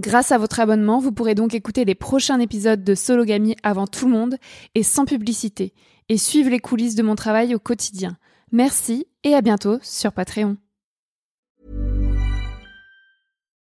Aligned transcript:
Grâce 0.00 0.32
à 0.32 0.38
votre 0.38 0.60
abonnement, 0.60 0.98
vous 0.98 1.12
pourrez 1.12 1.34
donc 1.34 1.52
écouter 1.52 1.84
les 1.84 1.94
prochains 1.94 2.40
épisodes 2.40 2.82
de 2.82 2.94
Sologamy 2.94 3.54
avant 3.62 3.86
tout 3.86 4.06
le 4.06 4.12
monde 4.12 4.36
et 4.74 4.82
sans 4.82 5.04
publicité, 5.04 5.74
et 6.08 6.16
suivre 6.16 6.48
les 6.48 6.58
coulisses 6.58 6.94
de 6.94 7.02
mon 7.02 7.16
travail 7.16 7.54
au 7.54 7.58
quotidien. 7.58 8.16
Merci 8.50 9.06
et 9.24 9.34
à 9.34 9.42
bientôt 9.42 9.78
sur 9.82 10.12
Patreon. 10.12 10.56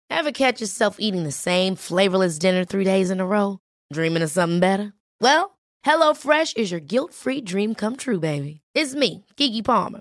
Ever 0.08 0.32
catch 0.32 0.58
yourself 0.58 0.96
eating 0.98 1.24
the 1.24 1.30
same 1.30 1.76
flavorless 1.76 2.38
dinner 2.38 2.64
three 2.64 2.84
days 2.84 3.10
in 3.10 3.20
a 3.20 3.26
row? 3.26 3.58
Dreaming 3.92 4.22
of 4.22 4.30
something 4.30 4.58
better? 4.58 4.94
Well, 5.20 5.58
HelloFresh 5.84 6.56
is 6.56 6.70
your 6.70 6.80
guilt-free 6.80 7.42
dream 7.42 7.74
come 7.74 7.96
true, 7.96 8.18
baby. 8.18 8.62
It's 8.74 8.94
me, 8.94 9.26
Kiki 9.36 9.60
Palmer. 9.60 10.00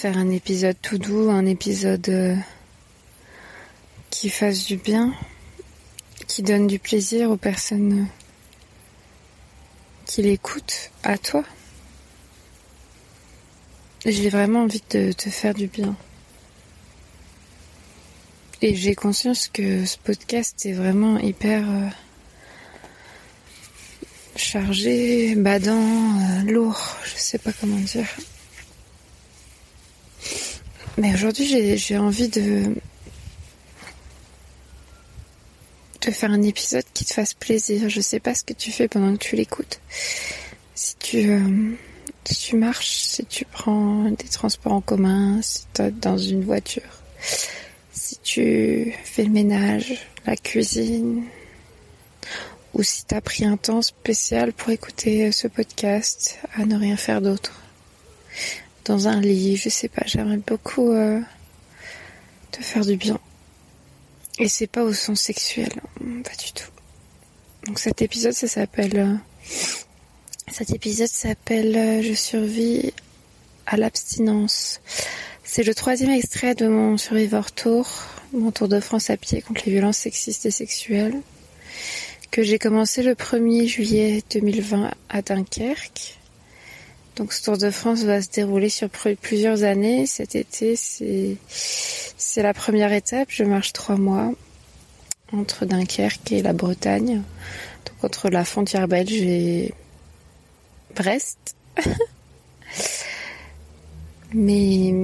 Faire 0.00 0.16
un 0.16 0.30
épisode 0.30 0.76
tout 0.80 0.96
doux, 0.96 1.28
un 1.28 1.44
épisode 1.44 2.08
euh, 2.08 2.34
qui 4.08 4.30
fasse 4.30 4.64
du 4.64 4.78
bien, 4.78 5.12
qui 6.26 6.42
donne 6.42 6.66
du 6.66 6.78
plaisir 6.78 7.30
aux 7.30 7.36
personnes 7.36 8.08
qui 10.06 10.22
l'écoutent, 10.22 10.90
à 11.02 11.18
toi. 11.18 11.44
J'ai 14.06 14.30
vraiment 14.30 14.62
envie 14.62 14.82
de 14.88 15.12
te 15.12 15.28
faire 15.28 15.52
du 15.52 15.66
bien. 15.66 15.94
Et 18.62 18.74
j'ai 18.74 18.94
conscience 18.94 19.48
que 19.48 19.84
ce 19.84 19.98
podcast 19.98 20.64
est 20.64 20.72
vraiment 20.72 21.18
hyper 21.18 21.68
euh, 21.68 21.88
chargé, 24.34 25.34
badant, 25.34 25.76
euh, 25.76 26.42
lourd, 26.50 26.96
je 27.04 27.18
sais 27.18 27.38
pas 27.38 27.52
comment 27.52 27.76
dire. 27.76 28.08
Mais 31.00 31.14
aujourd'hui, 31.14 31.78
j'ai, 31.78 31.96
envie 31.96 32.28
de 32.28 32.74
de 36.02 36.10
faire 36.10 36.30
un 36.30 36.42
épisode 36.42 36.84
qui 36.92 37.06
te 37.06 37.14
fasse 37.14 37.32
plaisir. 37.32 37.88
Je 37.88 38.02
sais 38.02 38.20
pas 38.20 38.34
ce 38.34 38.44
que 38.44 38.52
tu 38.52 38.70
fais 38.70 38.86
pendant 38.86 39.16
que 39.16 39.24
tu 39.24 39.34
l'écoutes. 39.34 39.80
Si 40.74 40.96
tu 40.96 41.30
euh, 41.30 41.70
si 42.26 42.48
tu 42.48 42.56
marches, 42.56 42.90
si 42.90 43.24
tu 43.24 43.46
prends 43.46 44.10
des 44.10 44.28
transports 44.28 44.74
en 44.74 44.82
commun, 44.82 45.40
si 45.40 45.64
tu 45.72 45.80
es 45.80 45.90
dans 45.90 46.18
une 46.18 46.44
voiture, 46.44 47.02
si 47.92 48.18
tu 48.18 48.94
fais 49.02 49.24
le 49.24 49.30
ménage, 49.30 50.06
la 50.26 50.36
cuisine, 50.36 51.24
ou 52.74 52.82
si 52.82 53.06
tu 53.06 53.14
as 53.14 53.22
pris 53.22 53.46
un 53.46 53.56
temps 53.56 53.80
spécial 53.80 54.52
pour 54.52 54.68
écouter 54.68 55.32
ce 55.32 55.48
podcast 55.48 56.38
à 56.52 56.66
ne 56.66 56.76
rien 56.76 56.98
faire 56.98 57.22
d'autre 57.22 57.58
dans 58.84 59.08
un 59.08 59.20
lit, 59.20 59.56
je 59.56 59.68
sais 59.68 59.88
pas, 59.88 60.02
j'aimerais 60.06 60.38
beaucoup 60.38 60.90
euh, 60.90 61.20
te 62.50 62.62
faire 62.62 62.84
du 62.84 62.96
bien. 62.96 63.18
Et 64.38 64.48
c'est 64.48 64.66
pas 64.66 64.82
au 64.82 64.92
sens 64.92 65.20
sexuel, 65.20 65.70
hein, 66.00 66.22
pas 66.22 66.36
du 66.36 66.52
tout. 66.52 66.70
Donc 67.66 67.78
cet 67.78 68.02
épisode, 68.02 68.32
ça 68.32 68.48
s'appelle... 68.48 68.98
euh, 68.98 69.14
cet 70.50 70.70
épisode 70.70 71.08
s'appelle 71.08 71.76
euh, 71.76 72.02
Je 72.02 72.12
survis 72.14 72.92
à 73.66 73.76
l'abstinence. 73.76 74.80
C'est 75.44 75.62
le 75.62 75.74
troisième 75.74 76.10
extrait 76.10 76.54
de 76.54 76.66
mon 76.66 76.96
Survivor 76.96 77.52
Tour, 77.52 77.88
mon 78.32 78.50
tour 78.50 78.68
de 78.68 78.80
France 78.80 79.10
à 79.10 79.16
pied 79.16 79.42
contre 79.42 79.62
les 79.66 79.72
violences 79.72 79.98
sexistes 79.98 80.46
et 80.46 80.50
sexuelles, 80.50 81.20
que 82.30 82.42
j'ai 82.42 82.58
commencé 82.58 83.02
le 83.02 83.14
1er 83.14 83.66
juillet 83.66 84.22
2020 84.30 84.90
à 85.08 85.22
Dunkerque. 85.22 86.19
Donc 87.20 87.34
ce 87.34 87.42
Tour 87.42 87.58
de 87.58 87.70
France 87.70 88.04
va 88.04 88.22
se 88.22 88.30
dérouler 88.30 88.70
sur 88.70 88.88
plusieurs 88.88 89.62
années. 89.62 90.06
Cet 90.06 90.34
été, 90.36 90.74
c'est 90.74 92.42
la 92.42 92.54
première 92.54 92.94
étape. 92.94 93.28
Je 93.30 93.44
marche 93.44 93.74
trois 93.74 93.96
mois 93.96 94.32
entre 95.30 95.66
Dunkerque 95.66 96.32
et 96.32 96.40
la 96.40 96.54
Bretagne, 96.54 97.16
donc 97.84 98.04
entre 98.04 98.30
la 98.30 98.42
frontière 98.46 98.88
belge 98.88 99.12
et 99.12 99.74
Brest. 100.96 101.56
mais 104.32 104.94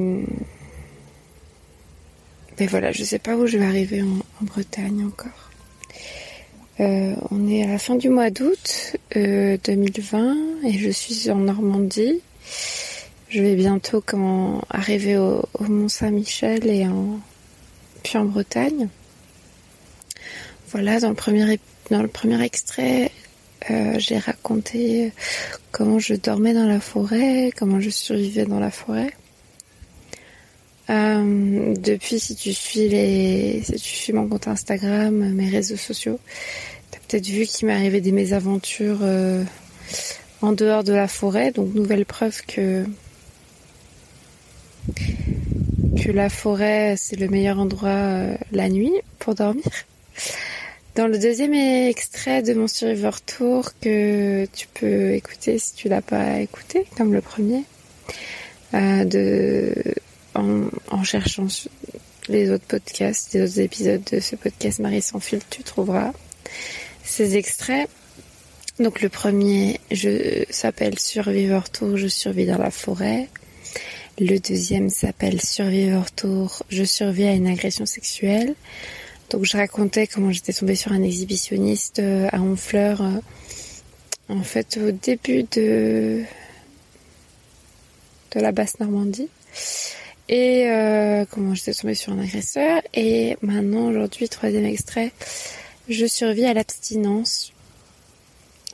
mais 2.58 2.66
voilà, 2.66 2.92
je 2.92 3.04
sais 3.04 3.18
pas 3.18 3.36
où 3.36 3.46
je 3.46 3.58
vais 3.58 3.66
arriver 3.66 4.00
en, 4.00 4.22
Bretagne 4.40 5.04
encore. 5.04 5.50
Euh, 6.78 7.14
on 7.30 7.48
est 7.48 7.62
à 7.62 7.68
la 7.68 7.78
fin 7.78 7.94
du 7.94 8.10
mois 8.10 8.30
d'août 8.30 8.96
2020 9.14 9.16
euh, 9.16 10.34
et 10.66 10.72
je 10.72 10.90
suis 10.90 11.30
en 11.30 11.36
Normandie. 11.36 12.20
Je 13.28 13.40
vais 13.40 13.56
bientôt 13.56 14.02
comment, 14.04 14.62
arriver 14.68 15.16
au, 15.16 15.42
Mont 15.60 15.88
Saint-Michel 15.88 16.68
et 16.68 16.86
en, 16.86 17.18
puis 18.02 18.18
en 18.18 18.24
Bretagne. 18.24 18.88
Voilà, 20.70 21.00
dans 21.00 21.08
le 21.08 21.14
premier, 21.14 21.58
dans 21.90 22.02
le 22.02 22.08
premier 22.08 22.42
extrait, 22.42 23.10
euh, 23.70 23.98
j'ai 23.98 24.18
raconté 24.18 25.12
comment 25.72 25.98
je 25.98 26.14
dormais 26.14 26.52
dans 26.52 26.66
la 26.66 26.80
forêt, 26.80 27.50
comment 27.56 27.80
je 27.80 27.90
survivais 27.90 28.44
dans 28.44 28.60
la 28.60 28.70
forêt. 28.70 29.12
Euh, 30.88 31.74
depuis, 31.76 32.20
si 32.20 32.36
tu 32.36 32.52
suis 32.52 34.12
mon 34.12 34.28
compte 34.28 34.48
Instagram, 34.48 35.14
mes 35.14 35.48
réseaux 35.48 35.76
sociaux, 35.76 36.20
t'as 36.90 36.98
peut-être 37.08 37.26
vu 37.26 37.46
qu'il 37.46 37.66
m'est 37.66 37.74
arrivé 37.74 38.00
des 38.00 38.12
mésaventures 38.12 39.00
euh, 39.02 39.42
en 40.42 40.52
dehors 40.52 40.84
de 40.84 40.92
la 40.92 41.08
forêt. 41.08 41.50
Donc 41.50 41.74
nouvelle 41.74 42.06
preuve 42.06 42.42
que 42.46 42.84
la 46.12 46.28
forêt 46.28 46.94
c'est 46.96 47.16
le 47.16 47.28
meilleur 47.28 47.58
endroit 47.58 47.88
euh, 47.90 48.36
la 48.52 48.68
nuit 48.68 48.92
pour 49.18 49.34
dormir. 49.34 49.64
Dans 50.94 51.06
le 51.06 51.18
deuxième 51.18 51.52
extrait 51.52 52.42
de 52.42 52.54
mon 52.54 52.68
Survivor 52.68 53.20
Tour 53.20 53.70
que 53.80 54.46
tu 54.46 54.66
peux 54.72 55.12
écouter 55.12 55.58
si 55.58 55.74
tu 55.74 55.88
l'as 55.88 56.00
pas 56.00 56.40
écouté, 56.40 56.86
comme 56.96 57.12
le 57.12 57.20
premier, 57.20 57.64
euh, 58.72 59.04
de 59.04 59.74
en, 60.38 61.04
cherchant 61.04 61.46
les 62.28 62.50
autres 62.50 62.66
podcasts, 62.66 63.32
les 63.34 63.42
autres 63.42 63.60
épisodes 63.60 64.02
de 64.10 64.20
ce 64.20 64.36
podcast 64.36 64.78
Marie 64.78 65.02
sans 65.02 65.20
fil, 65.20 65.40
tu 65.50 65.62
trouveras 65.62 66.12
ces 67.04 67.36
extraits. 67.36 67.88
Donc 68.78 69.00
le 69.00 69.08
premier 69.08 69.80
je 69.90 70.44
s'appelle 70.50 70.98
Survivor 70.98 71.70
Tour, 71.70 71.96
je 71.96 72.08
survis 72.08 72.46
dans 72.46 72.58
la 72.58 72.70
forêt. 72.70 73.28
Le 74.18 74.38
deuxième 74.38 74.90
s'appelle 74.90 75.40
Survivor 75.40 76.10
Tour, 76.10 76.62
je 76.68 76.84
survis 76.84 77.24
à 77.24 77.32
une 77.32 77.46
agression 77.46 77.86
sexuelle. 77.86 78.54
Donc 79.30 79.44
je 79.44 79.56
racontais 79.56 80.06
comment 80.06 80.30
j'étais 80.30 80.52
tombée 80.52 80.76
sur 80.76 80.92
un 80.92 81.02
exhibitionniste 81.02 81.98
euh, 81.98 82.28
à 82.32 82.40
Honfleur 82.40 83.02
euh, 83.02 83.20
en 84.28 84.42
fait 84.42 84.78
au 84.80 84.90
début 84.92 85.42
de 85.44 86.22
de 88.32 88.40
la 88.40 88.52
basse 88.52 88.78
Normandie 88.78 89.28
et 90.28 90.68
euh, 90.68 91.24
comment 91.30 91.54
j'étais 91.54 91.74
tombée 91.74 91.94
sur 91.94 92.12
un 92.12 92.18
agresseur. 92.18 92.82
Et 92.94 93.36
maintenant, 93.42 93.88
aujourd'hui, 93.88 94.28
troisième 94.28 94.64
extrait, 94.64 95.12
je 95.88 96.06
survis 96.06 96.44
à 96.44 96.54
l'abstinence. 96.54 97.52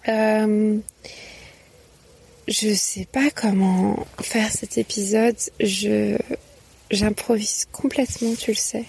Euh, 0.09 0.79
je 2.49 2.75
sais 2.75 3.07
pas 3.11 3.31
comment 3.31 4.07
faire 4.21 4.51
cet 4.51 4.79
épisode. 4.79 5.37
Je 5.61 6.17
j'improvise 6.91 7.67
complètement, 7.73 8.35
tu 8.35 8.51
le 8.51 8.57
sais. 8.57 8.85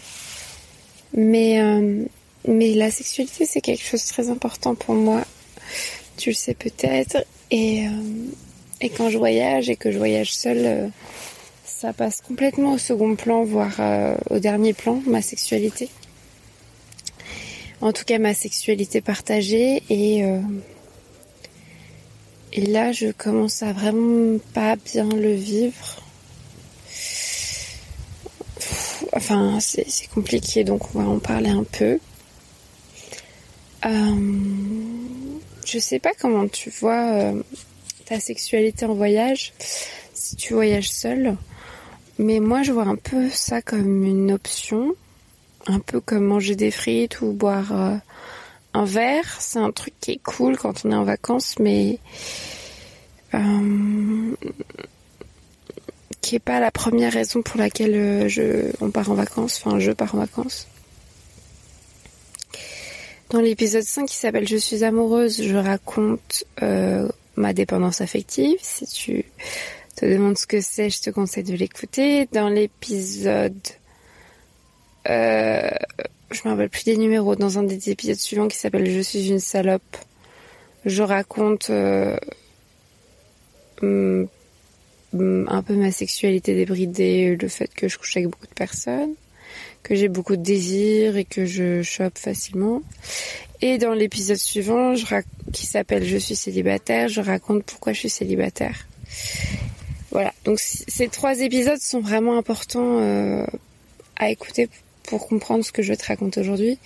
Mais 1.15 1.61
euh, 1.61 2.03
mais 2.47 2.73
la 2.73 2.91
sexualité 2.91 3.45
c'est 3.45 3.61
quelque 3.61 3.83
chose 3.83 4.03
de 4.03 4.09
très 4.09 4.29
important 4.29 4.75
pour 4.75 4.95
moi. 4.95 5.23
Tu 6.17 6.29
le 6.29 6.35
sais 6.35 6.55
peut-être. 6.55 7.25
Et 7.51 7.87
euh, 7.87 7.91
et 8.81 8.89
quand 8.89 9.09
je 9.09 9.17
voyage 9.17 9.69
et 9.69 9.75
que 9.75 9.91
je 9.91 9.97
voyage 9.97 10.33
seule 10.33 10.65
euh, 10.65 10.87
ça 11.83 11.91
passe 11.91 12.21
complètement 12.21 12.75
au 12.75 12.77
second 12.77 13.17
plan, 13.17 13.43
voire 13.43 13.75
euh, 13.79 14.15
au 14.29 14.39
dernier 14.39 14.71
plan, 14.71 15.01
ma 15.05 15.21
sexualité. 15.21 15.89
En 17.81 17.91
tout 17.91 18.05
cas, 18.05 18.19
ma 18.19 18.33
sexualité 18.33 19.01
partagée 19.01 19.83
et 19.89 20.23
euh, 20.23 20.39
là, 22.55 22.93
je 22.93 23.11
commence 23.11 23.63
à 23.63 23.73
vraiment 23.73 24.39
pas 24.53 24.77
bien 24.77 25.09
le 25.09 25.33
vivre. 25.33 26.01
Enfin, 29.11 29.59
c'est 29.59 30.07
compliqué, 30.07 30.63
donc 30.63 30.95
on 30.95 30.99
va 30.99 31.09
en 31.09 31.19
parler 31.19 31.49
un 31.49 31.65
peu. 31.65 31.99
Euh, 33.85 34.15
je 35.65 35.79
sais 35.79 35.99
pas 35.99 36.13
comment 36.17 36.47
tu 36.47 36.69
vois 36.69 37.33
ta 38.05 38.21
sexualité 38.21 38.85
en 38.85 38.93
voyage, 38.93 39.51
si 40.13 40.37
tu 40.37 40.53
voyages 40.53 40.89
seul. 40.89 41.35
Mais 42.19 42.39
moi, 42.39 42.61
je 42.63 42.71
vois 42.71 42.83
un 42.83 42.95
peu 42.95 43.29
ça 43.29 43.61
comme 43.61 44.03
une 44.03 44.31
option, 44.31 44.95
un 45.67 45.79
peu 45.79 45.99
comme 45.99 46.25
manger 46.25 46.55
des 46.55 46.71
frites 46.71 47.21
ou 47.21 47.31
boire 47.31 47.71
euh, 47.71 47.95
un 48.73 48.85
verre. 48.85 49.37
C'est 49.39 49.59
un 49.59 49.71
truc 49.71 49.93
qui 49.99 50.11
est 50.11 50.21
cool 50.23 50.57
quand 50.57 50.85
on 50.85 50.91
est 50.91 50.95
en 50.95 51.05
vacances, 51.05 51.55
mais 51.59 51.97
euh, 53.33 54.35
qui 56.21 56.35
est 56.35 56.39
pas 56.39 56.59
la 56.59 56.69
première 56.69 57.13
raison 57.13 57.41
pour 57.41 57.57
laquelle 57.57 57.95
euh, 57.95 58.27
je, 58.27 58.71
on 58.79 58.91
part 58.91 59.09
en 59.09 59.15
vacances. 59.15 59.61
Enfin, 59.63 59.79
je 59.79 59.91
pars 59.91 60.13
en 60.13 60.19
vacances. 60.19 60.67
Dans 63.31 63.41
l'épisode 63.41 63.83
5 63.83 64.07
qui 64.07 64.15
s'appelle 64.15 64.47
Je 64.47 64.57
suis 64.57 64.83
amoureuse, 64.83 65.41
je 65.41 65.55
raconte 65.55 66.43
ma 67.35 67.53
dépendance 67.53 68.01
affective. 68.01 68.59
Si 68.61 68.85
tu 68.85 69.25
te 69.95 70.05
demande 70.05 70.37
ce 70.37 70.47
que 70.47 70.61
c'est, 70.61 70.89
je 70.89 71.01
te 71.01 71.09
conseille 71.09 71.43
de 71.43 71.55
l'écouter. 71.55 72.27
Dans 72.31 72.49
l'épisode, 72.49 73.61
euh, 75.09 75.69
je 76.31 76.41
me 76.45 76.49
rappelle 76.49 76.69
plus 76.69 76.85
des 76.85 76.97
numéros, 76.97 77.35
dans 77.35 77.59
un 77.59 77.63
des 77.63 77.89
épisodes 77.89 78.17
suivants 78.17 78.47
qui 78.47 78.57
s'appelle 78.57 78.89
Je 78.89 79.01
suis 79.01 79.29
une 79.29 79.39
salope, 79.39 79.97
je 80.85 81.03
raconte 81.03 81.69
euh, 81.69 82.17
mm, 83.81 84.25
un 85.13 85.61
peu 85.61 85.75
ma 85.75 85.91
sexualité 85.91 86.55
débridée, 86.55 87.37
le 87.39 87.47
fait 87.47 87.73
que 87.73 87.87
je 87.87 87.97
couche 87.97 88.17
avec 88.17 88.29
beaucoup 88.29 88.47
de 88.47 88.53
personnes, 88.53 89.13
que 89.83 89.95
j'ai 89.95 90.07
beaucoup 90.07 90.35
de 90.35 90.41
désirs 90.41 91.17
et 91.17 91.25
que 91.25 91.45
je 91.45 91.83
chope 91.83 92.17
facilement. 92.17 92.81
Et 93.61 93.77
dans 93.77 93.93
l'épisode 93.93 94.37
suivant, 94.37 94.95
qui 95.53 95.65
s'appelle 95.65 96.03
Je 96.03 96.17
suis 96.17 96.35
célibataire, 96.35 97.07
je 97.07 97.21
raconte 97.21 97.63
pourquoi 97.63 97.93
je 97.93 97.99
suis 97.99 98.09
célibataire. 98.09 98.87
Voilà, 100.13 100.31
donc 100.45 100.59
ces 100.59 101.07
trois 101.07 101.39
épisodes 101.39 101.79
sont 101.79 101.99
vraiment 101.99 102.37
importants 102.37 102.99
euh, 102.99 103.47
à 104.15 104.29
écouter 104.29 104.69
pour 105.01 105.27
comprendre 105.27 105.65
ce 105.65 105.71
que 105.71 105.81
je 105.81 105.91
te 105.95 106.05
raconter 106.05 106.39
aujourd'hui. 106.39 106.77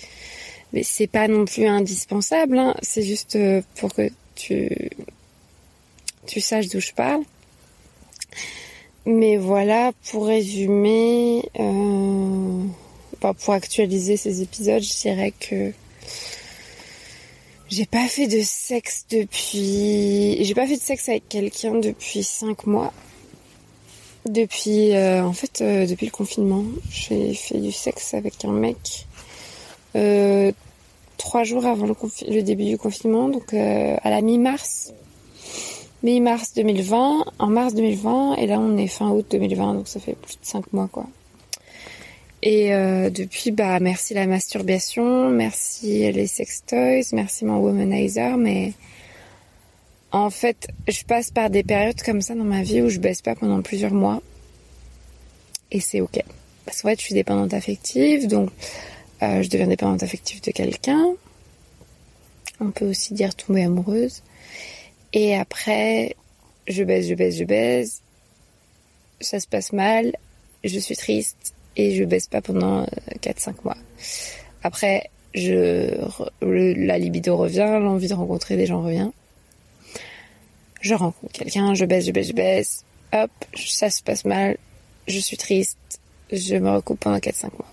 Mais 0.71 0.81
c'est 0.83 1.07
pas 1.07 1.27
non 1.27 1.43
plus 1.43 1.65
indispensable, 1.65 2.57
hein. 2.57 2.73
c'est 2.81 3.03
juste 3.03 3.35
euh, 3.35 3.61
pour 3.75 3.93
que 3.93 4.09
tu, 4.35 4.69
tu 6.25 6.39
saches 6.39 6.69
d'où 6.69 6.79
je 6.79 6.93
parle. 6.93 7.21
Mais 9.05 9.35
voilà, 9.35 9.91
pour 10.09 10.27
résumer, 10.27 11.43
euh, 11.59 12.63
pour 13.19 13.53
actualiser 13.53 14.15
ces 14.15 14.41
épisodes, 14.41 14.81
je 14.81 15.01
dirais 15.01 15.33
que 15.37 15.73
j'ai 17.67 17.85
pas 17.85 18.07
fait 18.07 18.27
de 18.27 18.41
sexe 18.41 19.05
depuis, 19.09 20.41
j'ai 20.45 20.53
pas 20.55 20.65
fait 20.65 20.77
de 20.77 20.81
sexe 20.81 21.09
avec 21.09 21.27
quelqu'un 21.27 21.75
depuis 21.75 22.23
cinq 22.23 22.65
mois. 22.65 22.93
Depuis, 24.27 24.93
euh, 24.93 25.23
en 25.23 25.31
fait, 25.31 25.61
euh, 25.61 25.85
depuis 25.85 26.05
le 26.05 26.11
confinement, 26.11 26.63
j'ai 26.91 27.33
fait 27.33 27.59
du 27.59 27.71
sexe 27.71 28.13
avec 28.13 28.43
un 28.43 28.51
mec 28.51 29.07
euh, 29.95 30.51
trois 31.17 31.43
jours 31.43 31.65
avant 31.65 31.87
le, 31.87 32.41
début 32.41 32.65
du 32.65 32.77
confinement, 32.77 33.29
donc 33.29 33.53
à 33.53 34.09
la 34.09 34.21
mi-mars. 34.21 34.93
Mi-mars 36.03 36.53
2020, 36.55 37.25
en 37.39 37.47
mars 37.47 37.73
2020, 37.73 38.35
et 38.35 38.47
là 38.47 38.59
on 38.59 38.77
est 38.77 38.87
fin 38.87 39.09
août 39.09 39.25
2020, 39.31 39.75
donc 39.75 39.87
ça 39.87 39.99
fait 39.99 40.15
plus 40.15 40.35
de 40.35 40.45
cinq 40.45 40.71
mois 40.73 40.89
quoi. 40.91 41.07
Et 42.43 42.69
depuis, 43.09 43.49
bah 43.49 43.79
merci 43.79 44.13
la 44.13 44.27
masturbation, 44.27 45.29
merci 45.29 46.11
les 46.11 46.27
sex 46.27 46.63
toys, 46.67 47.01
merci 47.13 47.45
mon 47.45 47.57
womanizer, 47.57 48.37
mais 48.37 48.73
en 50.17 50.29
fait, 50.29 50.67
je 50.87 51.03
passe 51.03 51.31
par 51.31 51.49
des 51.49 51.63
périodes 51.63 52.01
comme 52.01 52.21
ça 52.21 52.35
dans 52.35 52.43
ma 52.43 52.63
vie 52.63 52.81
où 52.81 52.89
je 52.89 52.99
baisse 52.99 53.21
pas 53.21 53.35
pendant 53.35 53.61
plusieurs 53.61 53.93
mois. 53.93 54.21
Et 55.71 55.79
c'est 55.79 56.01
ok. 56.01 56.21
Parce 56.65 56.81
qu'en 56.81 56.89
fait, 56.89 56.99
je 56.99 57.05
suis 57.05 57.13
dépendante 57.13 57.53
affective, 57.53 58.27
donc 58.27 58.49
euh, 59.21 59.41
je 59.41 59.49
deviens 59.49 59.67
dépendante 59.67 60.03
affective 60.03 60.41
de 60.41 60.51
quelqu'un. 60.51 61.13
On 62.59 62.71
peut 62.71 62.85
aussi 62.85 63.13
dire 63.13 63.35
tomber 63.35 63.63
amoureuse. 63.63 64.23
Et 65.13 65.35
après, 65.35 66.15
je 66.67 66.83
baisse, 66.83 67.07
je 67.07 67.13
baisse, 67.13 67.35
je 67.35 67.43
baisse. 67.43 68.01
Ça 69.21 69.39
se 69.39 69.47
passe 69.47 69.73
mal. 69.73 70.15
Je 70.63 70.79
suis 70.79 70.95
triste 70.95 71.53
et 71.75 71.95
je 71.95 72.03
baisse 72.03 72.27
pas 72.27 72.41
pendant 72.41 72.83
4-5 73.21 73.49
euh, 73.49 73.51
mois. 73.63 73.77
Après, 74.63 75.09
la 76.41 76.97
libido 76.97 77.37
revient, 77.37 77.79
l'envie 77.81 78.07
de 78.07 78.13
rencontrer 78.13 78.57
des 78.57 78.65
gens 78.65 78.81
revient. 78.81 79.11
Je 80.81 80.93
rencontre 80.93 81.33
quelqu'un, 81.33 81.73
je 81.73 81.85
baisse, 81.85 82.05
je 82.05 82.11
baisse, 82.11 82.27
je 82.27 82.33
baisse, 82.33 82.85
hop, 83.13 83.31
ça 83.55 83.89
se 83.89 84.01
passe 84.01 84.25
mal, 84.25 84.57
je 85.07 85.19
suis 85.19 85.37
triste, 85.37 85.77
je 86.31 86.55
me 86.55 86.71
recoupe 86.71 86.99
pendant 86.99 87.17
4-5 87.17 87.51
mois. 87.57 87.65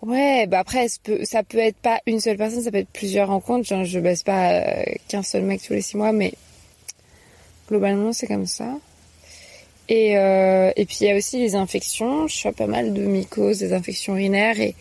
Ouais, 0.00 0.46
bah 0.46 0.60
après, 0.60 0.86
ça 0.88 1.42
peut, 1.42 1.58
être 1.58 1.76
pas 1.76 2.00
une 2.06 2.20
seule 2.20 2.36
personne, 2.36 2.62
ça 2.62 2.70
peut 2.70 2.78
être 2.78 2.88
plusieurs 2.88 3.28
rencontres. 3.28 3.66
Genre, 3.66 3.84
je 3.84 3.98
baisse 3.98 4.22
pas 4.22 4.52
euh, 4.52 4.84
qu'un 5.08 5.24
seul 5.24 5.42
mec 5.42 5.60
tous 5.60 5.72
les 5.72 5.82
six 5.82 5.96
mois, 5.96 6.12
mais 6.12 6.34
globalement, 7.68 8.12
c'est 8.12 8.28
comme 8.28 8.46
ça. 8.46 8.76
Et, 9.88 10.16
euh, 10.16 10.70
et 10.76 10.84
puis, 10.84 10.98
il 11.00 11.08
y 11.08 11.10
a 11.10 11.16
aussi 11.16 11.38
les 11.38 11.56
infections. 11.56 12.28
Je 12.28 12.38
fais 12.38 12.52
pas 12.52 12.68
mal 12.68 12.94
de 12.94 13.02
mycoses, 13.02 13.58
des 13.58 13.72
infections 13.72 14.14
urinaires, 14.14 14.60
et, 14.60 14.76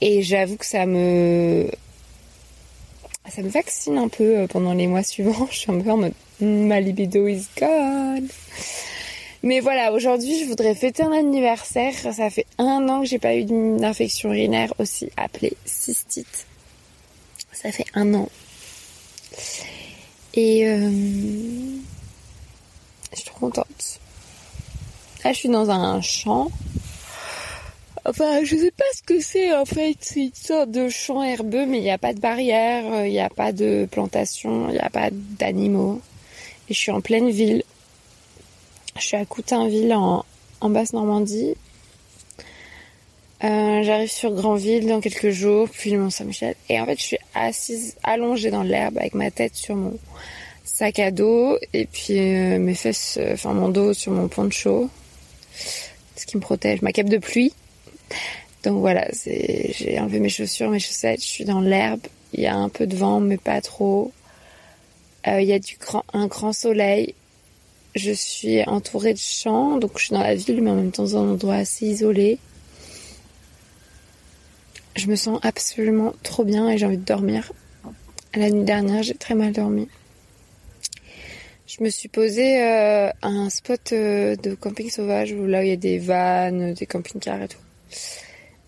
et 0.00 0.22
j'avoue 0.22 0.56
que 0.56 0.66
ça 0.66 0.86
me, 0.86 1.70
ça 3.30 3.42
me 3.42 3.48
vaccine 3.48 3.98
un 3.98 4.08
peu 4.08 4.38
euh, 4.38 4.46
pendant 4.46 4.72
les 4.72 4.86
mois 4.86 5.02
suivants. 5.02 5.46
Je 5.50 5.58
suis 5.58 5.72
un 5.72 5.80
peu 5.80 5.90
en 5.90 5.96
mode, 5.96 6.14
ma 6.40 6.80
libido 6.80 7.26
is 7.26 7.46
gone. 7.58 8.28
Mais 9.42 9.60
voilà, 9.60 9.92
aujourd'hui, 9.92 10.40
je 10.40 10.46
voudrais 10.46 10.74
fêter 10.74 11.04
un 11.04 11.12
anniversaire. 11.12 11.94
Ça 11.94 12.28
fait 12.28 12.46
un 12.58 12.88
an 12.88 13.02
que 13.02 13.06
j'ai 13.06 13.20
pas 13.20 13.36
eu 13.36 13.44
d'infection 13.44 14.30
urinaire 14.30 14.74
aussi 14.80 15.10
appelée 15.16 15.56
cystite. 15.64 16.46
Ça 17.52 17.70
fait 17.70 17.86
un 17.94 18.14
an. 18.14 18.28
Et 20.34 20.68
euh, 20.68 20.90
je 23.12 23.16
suis 23.16 23.26
trop 23.26 23.38
contente. 23.38 24.00
Là, 25.24 25.32
je 25.32 25.38
suis 25.38 25.48
dans 25.48 25.70
un 25.70 26.00
champ. 26.00 26.50
Enfin, 28.08 28.42
je 28.42 28.56
sais 28.56 28.70
pas 28.70 28.84
ce 28.94 29.02
que 29.02 29.20
c'est 29.20 29.54
en 29.54 29.66
fait. 29.66 29.96
C'est 30.00 30.20
une 30.20 30.34
sorte 30.34 30.70
de 30.70 30.88
champ 30.88 31.22
herbeux, 31.22 31.66
mais 31.66 31.78
il 31.78 31.82
n'y 31.82 31.90
a 31.90 31.98
pas 31.98 32.14
de 32.14 32.20
barrière, 32.20 33.04
il 33.04 33.10
n'y 33.10 33.20
a 33.20 33.28
pas 33.28 33.52
de 33.52 33.86
plantation, 33.90 34.68
il 34.70 34.72
n'y 34.72 34.78
a 34.78 34.88
pas 34.88 35.10
d'animaux. 35.12 36.00
Et 36.68 36.74
je 36.74 36.78
suis 36.78 36.90
en 36.90 37.02
pleine 37.02 37.28
ville. 37.30 37.62
Je 38.96 39.02
suis 39.02 39.16
à 39.16 39.24
Coutainville 39.24 39.92
en, 39.92 40.24
en 40.60 40.70
Basse-Normandie. 40.70 41.54
Euh, 43.44 43.82
J'arrive 43.82 44.10
sur 44.10 44.32
Grandville 44.32 44.86
dans 44.86 45.00
quelques 45.00 45.30
jours, 45.30 45.68
puis 45.70 45.90
le 45.90 45.98
Mont-Saint-Michel. 45.98 46.54
Et 46.68 46.80
en 46.80 46.86
fait, 46.86 46.98
je 46.98 47.04
suis 47.04 47.18
assise, 47.34 47.96
allongée 48.02 48.50
dans 48.50 48.62
l'herbe 48.64 48.98
avec 48.98 49.14
ma 49.14 49.30
tête 49.30 49.54
sur 49.54 49.76
mon 49.76 49.96
sac 50.64 50.98
à 50.98 51.10
dos 51.10 51.58
et 51.72 51.86
puis 51.86 52.18
euh, 52.18 52.58
mes 52.58 52.74
fesses, 52.74 53.18
euh, 53.20 53.34
enfin 53.34 53.52
mon 53.52 53.68
dos 53.68 53.94
sur 53.94 54.12
mon 54.12 54.28
poncho, 54.28 54.90
ce 56.16 56.26
qui 56.26 56.36
me 56.36 56.42
protège, 56.42 56.82
ma 56.82 56.92
cape 56.92 57.08
de 57.08 57.18
pluie. 57.18 57.52
Donc 58.64 58.80
voilà, 58.80 59.08
j'ai 59.24 59.98
enlevé 60.00 60.20
mes 60.20 60.28
chaussures, 60.28 60.70
mes 60.70 60.80
chaussettes, 60.80 61.22
je 61.22 61.26
suis 61.26 61.44
dans 61.44 61.60
l'herbe. 61.60 62.00
Il 62.32 62.40
y 62.40 62.46
a 62.46 62.56
un 62.56 62.68
peu 62.68 62.86
de 62.86 62.96
vent, 62.96 63.20
mais 63.20 63.36
pas 63.36 63.60
trop. 63.60 64.12
Euh, 65.26 65.40
il 65.40 65.48
y 65.48 65.54
a 65.54 65.58
un 66.12 66.26
grand 66.26 66.52
soleil 66.52 67.14
je 67.98 68.12
suis 68.12 68.62
entourée 68.64 69.12
de 69.12 69.18
champs, 69.18 69.76
donc 69.78 69.92
je 69.96 70.04
suis 70.04 70.14
dans 70.14 70.22
la 70.22 70.34
ville, 70.34 70.62
mais 70.62 70.70
en 70.70 70.76
même 70.76 70.92
temps 70.92 71.02
dans 71.02 71.16
un 71.16 71.32
endroit 71.32 71.56
assez 71.56 71.86
isolé. 71.86 72.38
Je 74.96 75.06
me 75.06 75.16
sens 75.16 75.38
absolument 75.42 76.14
trop 76.22 76.44
bien 76.44 76.68
et 76.70 76.78
j'ai 76.78 76.86
envie 76.86 76.96
de 76.96 77.04
dormir. 77.04 77.52
La 78.34 78.50
nuit 78.50 78.64
dernière, 78.64 79.02
j'ai 79.02 79.14
très 79.14 79.34
mal 79.34 79.52
dormi. 79.52 79.88
Je 81.66 81.82
me 81.84 81.90
suis 81.90 82.08
posée 82.08 82.62
euh, 82.62 83.10
à 83.22 83.28
un 83.28 83.50
spot 83.50 83.92
euh, 83.92 84.36
de 84.36 84.54
camping 84.54 84.90
sauvage 84.90 85.32
où 85.32 85.46
là 85.46 85.60
où 85.60 85.62
il 85.62 85.68
y 85.68 85.72
a 85.72 85.76
des 85.76 85.98
vannes, 85.98 86.72
des 86.74 86.86
camping-cars 86.86 87.42
et 87.42 87.48
tout. 87.48 87.58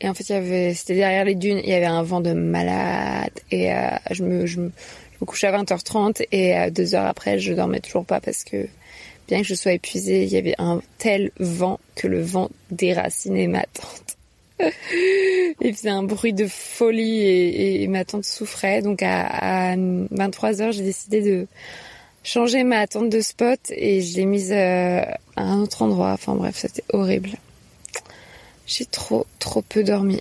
Et 0.00 0.08
en 0.08 0.14
fait, 0.14 0.24
c'était 0.24 0.94
derrière 0.94 1.24
les 1.24 1.34
dunes, 1.34 1.60
il 1.62 1.68
y 1.68 1.74
avait 1.74 1.84
un 1.84 2.02
vent 2.02 2.20
de 2.20 2.32
malade 2.32 3.32
et 3.50 3.72
euh, 3.72 3.90
je, 4.10 4.24
me, 4.24 4.72
couchais 5.26 5.48
à 5.48 5.62
20h30 5.62 6.24
et 6.32 6.70
deux 6.70 6.94
heures 6.94 7.06
après, 7.06 7.38
je 7.38 7.52
dormais 7.52 7.80
toujours 7.80 8.06
pas 8.06 8.20
parce 8.20 8.44
que 8.44 8.66
bien 9.28 9.42
que 9.42 9.46
je 9.46 9.54
sois 9.54 9.72
épuisée, 9.72 10.24
il 10.24 10.28
y 10.30 10.36
avait 10.36 10.56
un 10.58 10.80
tel 10.98 11.30
vent 11.38 11.78
que 11.94 12.08
le 12.08 12.22
vent 12.22 12.50
déracinait 12.70 13.46
ma 13.46 13.62
tante. 13.62 14.16
Il 15.60 15.74
faisait 15.74 15.90
un 15.90 16.02
bruit 16.02 16.32
de 16.32 16.46
folie 16.46 17.22
et, 17.82 17.86
ma 17.88 18.04
tante 18.04 18.24
souffrait. 18.24 18.82
Donc 18.82 19.02
à, 19.02 19.76
23h, 19.76 20.72
j'ai 20.72 20.82
décidé 20.82 21.22
de 21.22 21.46
changer 22.22 22.64
ma 22.64 22.86
tente 22.86 23.08
de 23.08 23.20
spot 23.20 23.60
et 23.70 24.02
je 24.02 24.16
l'ai 24.16 24.26
mise 24.26 24.52
euh, 24.52 25.02
à 25.36 25.42
un 25.42 25.60
autre 25.60 25.82
endroit. 25.82 26.12
Enfin 26.12 26.34
bref, 26.34 26.56
c'était 26.56 26.84
horrible. 26.92 27.30
J'ai 28.70 28.86
trop, 28.86 29.26
trop 29.40 29.62
peu 29.62 29.82
dormi. 29.82 30.20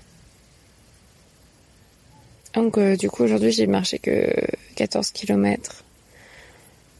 Donc 2.55 2.79
euh, 2.79 2.95
du 2.95 3.07
coup 3.07 3.23
aujourd'hui 3.23 3.51
j'ai 3.51 3.67
marché 3.67 3.99
que 3.99 4.33
14 4.75 5.11
km. 5.11 5.83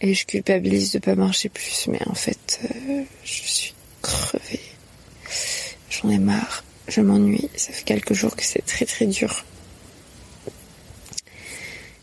Et 0.02 0.14
je 0.14 0.28
culpabilise 0.28 0.92
de 0.92 1.00
pas 1.00 1.16
marcher 1.16 1.50
plus, 1.50 1.88
mais 1.88 2.00
en 2.08 2.14
fait, 2.14 2.62
euh, 2.64 3.02
je 3.24 3.34
suis 3.34 3.74
crevée. 4.04 4.62
J'en 5.90 6.10
ai 6.10 6.20
marre, 6.20 6.64
je 6.88 7.02
m'ennuie. 7.02 7.50
Ça 7.56 7.74
fait 7.74 7.84
quelques 7.84 8.14
jours 8.14 8.36
que 8.36 8.44
c'est 8.44 8.64
très 8.66 8.86
très 8.86 9.08
dur. 9.08 9.44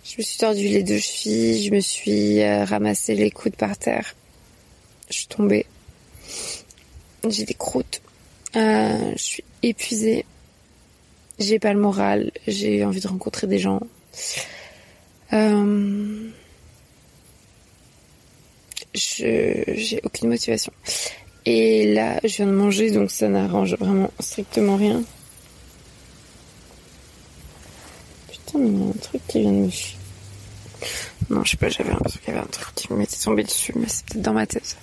Je 0.04 0.16
me 0.18 0.22
suis 0.22 0.38
tordu 0.38 0.66
les 0.66 0.82
deux 0.82 0.98
chevilles, 0.98 1.64
je 1.64 1.70
me 1.72 1.80
suis 1.80 2.42
euh, 2.42 2.64
ramassé 2.64 3.14
les 3.14 3.30
coudes 3.30 3.56
par 3.56 3.78
terre. 3.78 4.16
Je 5.08 5.14
suis 5.14 5.26
tombée. 5.28 5.66
J'ai 7.28 7.44
des 7.44 7.54
croûtes. 7.54 8.02
Euh, 8.56 9.12
je 9.16 9.22
suis 9.22 9.44
épuisée. 9.62 10.24
J'ai 11.38 11.58
pas 11.58 11.72
le 11.72 11.80
moral. 11.80 12.30
J'ai 12.46 12.84
envie 12.84 13.00
de 13.00 13.08
rencontrer 13.08 13.46
des 13.46 13.58
gens. 13.58 13.80
Euh, 15.32 16.30
je 18.94 19.62
j'ai 19.74 20.00
aucune 20.04 20.28
motivation. 20.28 20.72
Et 21.44 21.92
là, 21.94 22.18
je 22.24 22.36
viens 22.36 22.46
de 22.46 22.52
manger, 22.52 22.90
donc 22.90 23.10
ça 23.10 23.28
n'arrange 23.28 23.76
vraiment 23.76 24.10
strictement 24.18 24.76
rien. 24.76 25.02
Putain, 28.30 28.58
mais 28.58 28.68
il 28.68 28.80
y 28.80 28.82
a 28.82 28.88
un 28.88 28.92
truc 28.92 29.22
qui 29.28 29.40
vient 29.40 29.52
de 29.52 29.56
me... 29.56 29.70
Non, 31.30 31.44
je 31.44 31.50
sais 31.50 31.56
pas, 31.56 31.68
j'avais 31.68 31.90
l'impression 31.90 32.20
qu'il 32.24 32.34
y 32.34 32.36
avait 32.36 32.44
un 32.44 32.50
truc 32.50 32.74
qui 32.74 32.92
m'était 32.92 33.16
tombé 33.16 33.44
dessus, 33.44 33.72
mais 33.76 33.86
c'est 33.88 34.04
peut-être 34.06 34.22
dans 34.22 34.32
ma 34.32 34.46
tête. 34.46 34.76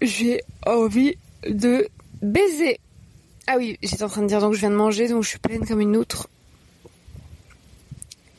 J'ai 0.00 0.42
envie 0.66 1.16
de 1.48 1.88
baiser. 2.22 2.78
Ah 3.46 3.56
oui, 3.58 3.78
j'étais 3.82 4.02
en 4.02 4.08
train 4.08 4.22
de 4.22 4.26
dire 4.26 4.40
donc 4.40 4.54
je 4.54 4.60
viens 4.60 4.70
de 4.70 4.76
manger, 4.76 5.08
donc 5.08 5.22
je 5.22 5.28
suis 5.28 5.38
pleine 5.38 5.66
comme 5.66 5.80
une 5.80 5.96
outre. 5.96 6.28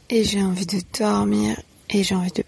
Et 0.10 0.24
j'ai 0.24 0.42
envie 0.42 0.66
de 0.66 0.80
dormir 0.98 1.62
et 1.90 2.04
j'ai 2.04 2.16
envie 2.16 2.32
de 2.32 2.44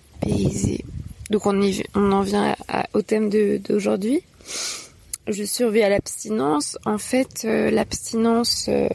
donc 1.30 1.46
on, 1.46 1.62
on 1.96 2.12
en 2.12 2.22
vient 2.22 2.56
au 2.94 3.02
thème 3.02 3.30
d'aujourd'hui. 3.30 4.24
Je 5.28 5.44
survis 5.44 5.84
à 5.84 5.90
l'abstinence. 5.90 6.78
En 6.86 6.98
fait, 6.98 7.46
euh, 7.46 7.70
l'abstinence, 7.70 8.66
euh, 8.68 8.90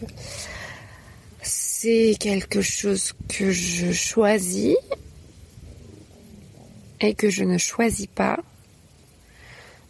c'est 1.42 2.16
quelque 2.18 2.60
chose 2.60 3.12
que 3.28 3.50
je 3.50 3.92
choisis 3.92 4.76
et 7.00 7.14
que 7.14 7.30
je 7.30 7.44
ne 7.44 7.56
choisis 7.56 8.08
pas. 8.08 8.38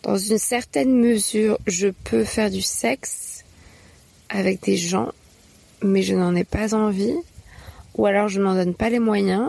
Dans 0.05 0.19
une 0.19 0.37
certaine 0.37 0.95
mesure, 0.95 1.59
je 1.67 1.89
peux 1.89 2.25
faire 2.25 2.51
du 2.51 2.61
sexe 2.61 3.43
avec 4.29 4.63
des 4.63 4.77
gens, 4.77 5.13
mais 5.83 6.03
je 6.03 6.15
n'en 6.15 6.37
ai 6.37 6.45
pas 6.45 6.75
envie, 6.75 7.17
ou 7.97 8.05
alors 8.05 8.29
je 8.29 8.39
m'en 8.39 8.53
donne 8.53 8.75
pas 8.75 8.91
les 8.91 8.99
moyens, 8.99 9.49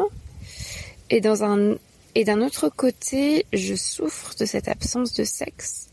et 1.10 1.20
d'un 1.20 2.42
autre 2.42 2.70
côté, 2.70 3.46
je 3.52 3.76
souffre 3.76 4.34
de 4.40 4.46
cette 4.46 4.70
absence 4.70 5.14
de 5.14 5.26
sexe 5.26 5.90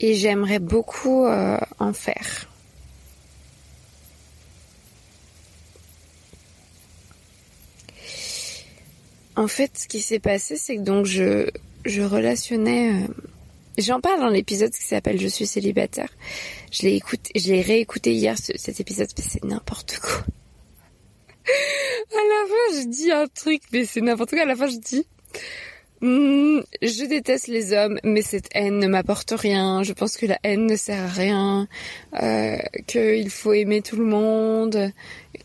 et 0.00 0.14
j'aimerais 0.14 0.58
beaucoup 0.58 1.24
euh, 1.24 1.58
en 1.78 1.94
faire. 1.94 2.46
En 9.34 9.48
fait, 9.48 9.78
ce 9.78 9.88
qui 9.88 10.02
s'est 10.02 10.18
passé, 10.18 10.56
c'est 10.56 10.76
que 10.76 10.82
donc 10.82 11.06
je 11.06 11.48
je 11.86 12.02
relationnais. 12.02 12.92
Euh, 12.92 13.06
j'en 13.78 14.00
parle 14.00 14.20
dans 14.20 14.28
l'épisode 14.28 14.70
qui 14.70 14.82
s'appelle 14.82 15.20
Je 15.20 15.28
suis 15.28 15.46
célibataire. 15.46 16.10
Je 16.70 16.82
l'ai 16.82 16.94
écouté, 16.94 17.30
je 17.34 17.52
l'ai 17.52 17.62
réécouté 17.62 18.12
hier 18.12 18.36
cet 18.36 18.80
épisode, 18.80 19.08
mais 19.16 19.24
c'est 19.26 19.44
n'importe 19.44 19.98
quoi. 20.00 20.24
à 22.12 22.24
la 22.24 22.48
fin, 22.48 22.80
je 22.80 22.88
dis 22.88 23.10
un 23.10 23.26
truc, 23.26 23.62
mais 23.72 23.84
c'est 23.84 24.00
n'importe 24.00 24.30
quoi. 24.30 24.42
À 24.42 24.46
la 24.46 24.56
fin, 24.56 24.68
je 24.68 24.78
dis 24.78 25.06
Hmm, 26.00 26.60
je 26.80 27.06
déteste 27.06 27.48
les 27.48 27.72
hommes, 27.72 27.98
mais 28.04 28.22
cette 28.22 28.48
haine 28.54 28.78
ne 28.78 28.86
m'apporte 28.86 29.32
rien. 29.32 29.82
Je 29.82 29.92
pense 29.92 30.16
que 30.16 30.26
la 30.26 30.38
haine 30.44 30.66
ne 30.66 30.76
sert 30.76 31.02
à 31.02 31.08
rien, 31.08 31.66
euh, 32.22 32.56
qu'il 32.86 33.30
faut 33.30 33.52
aimer 33.52 33.82
tout 33.82 33.96
le 33.96 34.04
monde, 34.04 34.92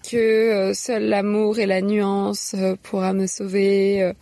que 0.08 0.16
euh, 0.16 0.74
seul 0.76 1.06
l'amour 1.06 1.58
et 1.58 1.66
la 1.66 1.82
nuance 1.82 2.54
euh, 2.56 2.76
pourra 2.84 3.14
me 3.14 3.26
sauver, 3.26 4.14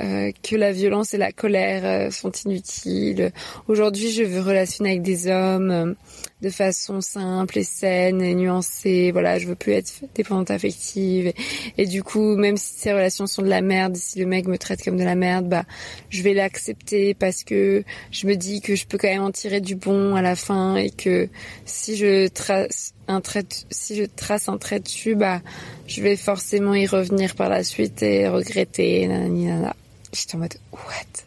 euh, 0.00 0.32
que 0.42 0.56
la 0.56 0.72
violence 0.72 1.14
et 1.14 1.18
la 1.18 1.32
colère 1.32 2.12
sont 2.12 2.32
inutiles. 2.44 3.32
Aujourd'hui, 3.68 4.10
je 4.10 4.22
veux 4.22 4.40
relationner 4.40 4.90
avec 4.90 5.02
des 5.02 5.28
hommes, 5.28 5.94
de 6.42 6.50
façon 6.50 7.00
simple 7.00 7.58
et 7.58 7.64
saine 7.64 8.20
et 8.20 8.34
nuancée. 8.34 9.12
Voilà, 9.12 9.38
je 9.38 9.46
veux 9.46 9.54
plus 9.54 9.72
être 9.72 9.92
dépendante 10.14 10.50
affective. 10.50 11.32
Et, 11.78 11.86
du 11.86 12.02
coup, 12.02 12.36
même 12.36 12.56
si 12.56 12.74
ces 12.76 12.92
relations 12.92 13.28
sont 13.28 13.42
de 13.42 13.48
la 13.48 13.60
merde, 13.60 13.96
si 13.96 14.18
le 14.18 14.26
mec 14.26 14.46
me 14.48 14.58
traite 14.58 14.82
comme 14.84 14.96
de 14.96 15.04
la 15.04 15.14
merde, 15.14 15.48
bah, 15.48 15.64
je 16.10 16.22
vais 16.22 16.34
l'accepter 16.34 17.14
parce 17.14 17.44
que 17.44 17.84
je 18.10 18.26
me 18.26 18.34
dis 18.34 18.60
que 18.60 18.74
je 18.74 18.86
peux 18.86 18.98
quand 18.98 19.08
même 19.08 19.22
en 19.22 19.30
tirer 19.30 19.60
du 19.60 19.76
bon 19.76 20.16
à 20.16 20.22
la 20.22 20.34
fin 20.34 20.74
et 20.74 20.90
que 20.90 21.28
si 21.64 21.96
je 21.96 22.26
trace 22.26 22.92
un 23.06 23.20
trait, 23.20 23.44
si 23.70 23.94
je 23.94 24.04
trace 24.04 24.48
un 24.48 24.58
trait 24.58 24.80
dessus, 24.80 25.14
bah, 25.14 25.40
je 25.86 26.02
vais 26.02 26.16
forcément 26.16 26.74
y 26.74 26.86
revenir 26.86 27.36
par 27.36 27.48
la 27.48 27.62
suite 27.62 28.02
et 28.02 28.26
regretter. 28.28 29.06
Nanana. 29.06 29.76
J'étais 30.12 30.34
en 30.34 30.38
mode, 30.38 30.54
what? 30.72 31.24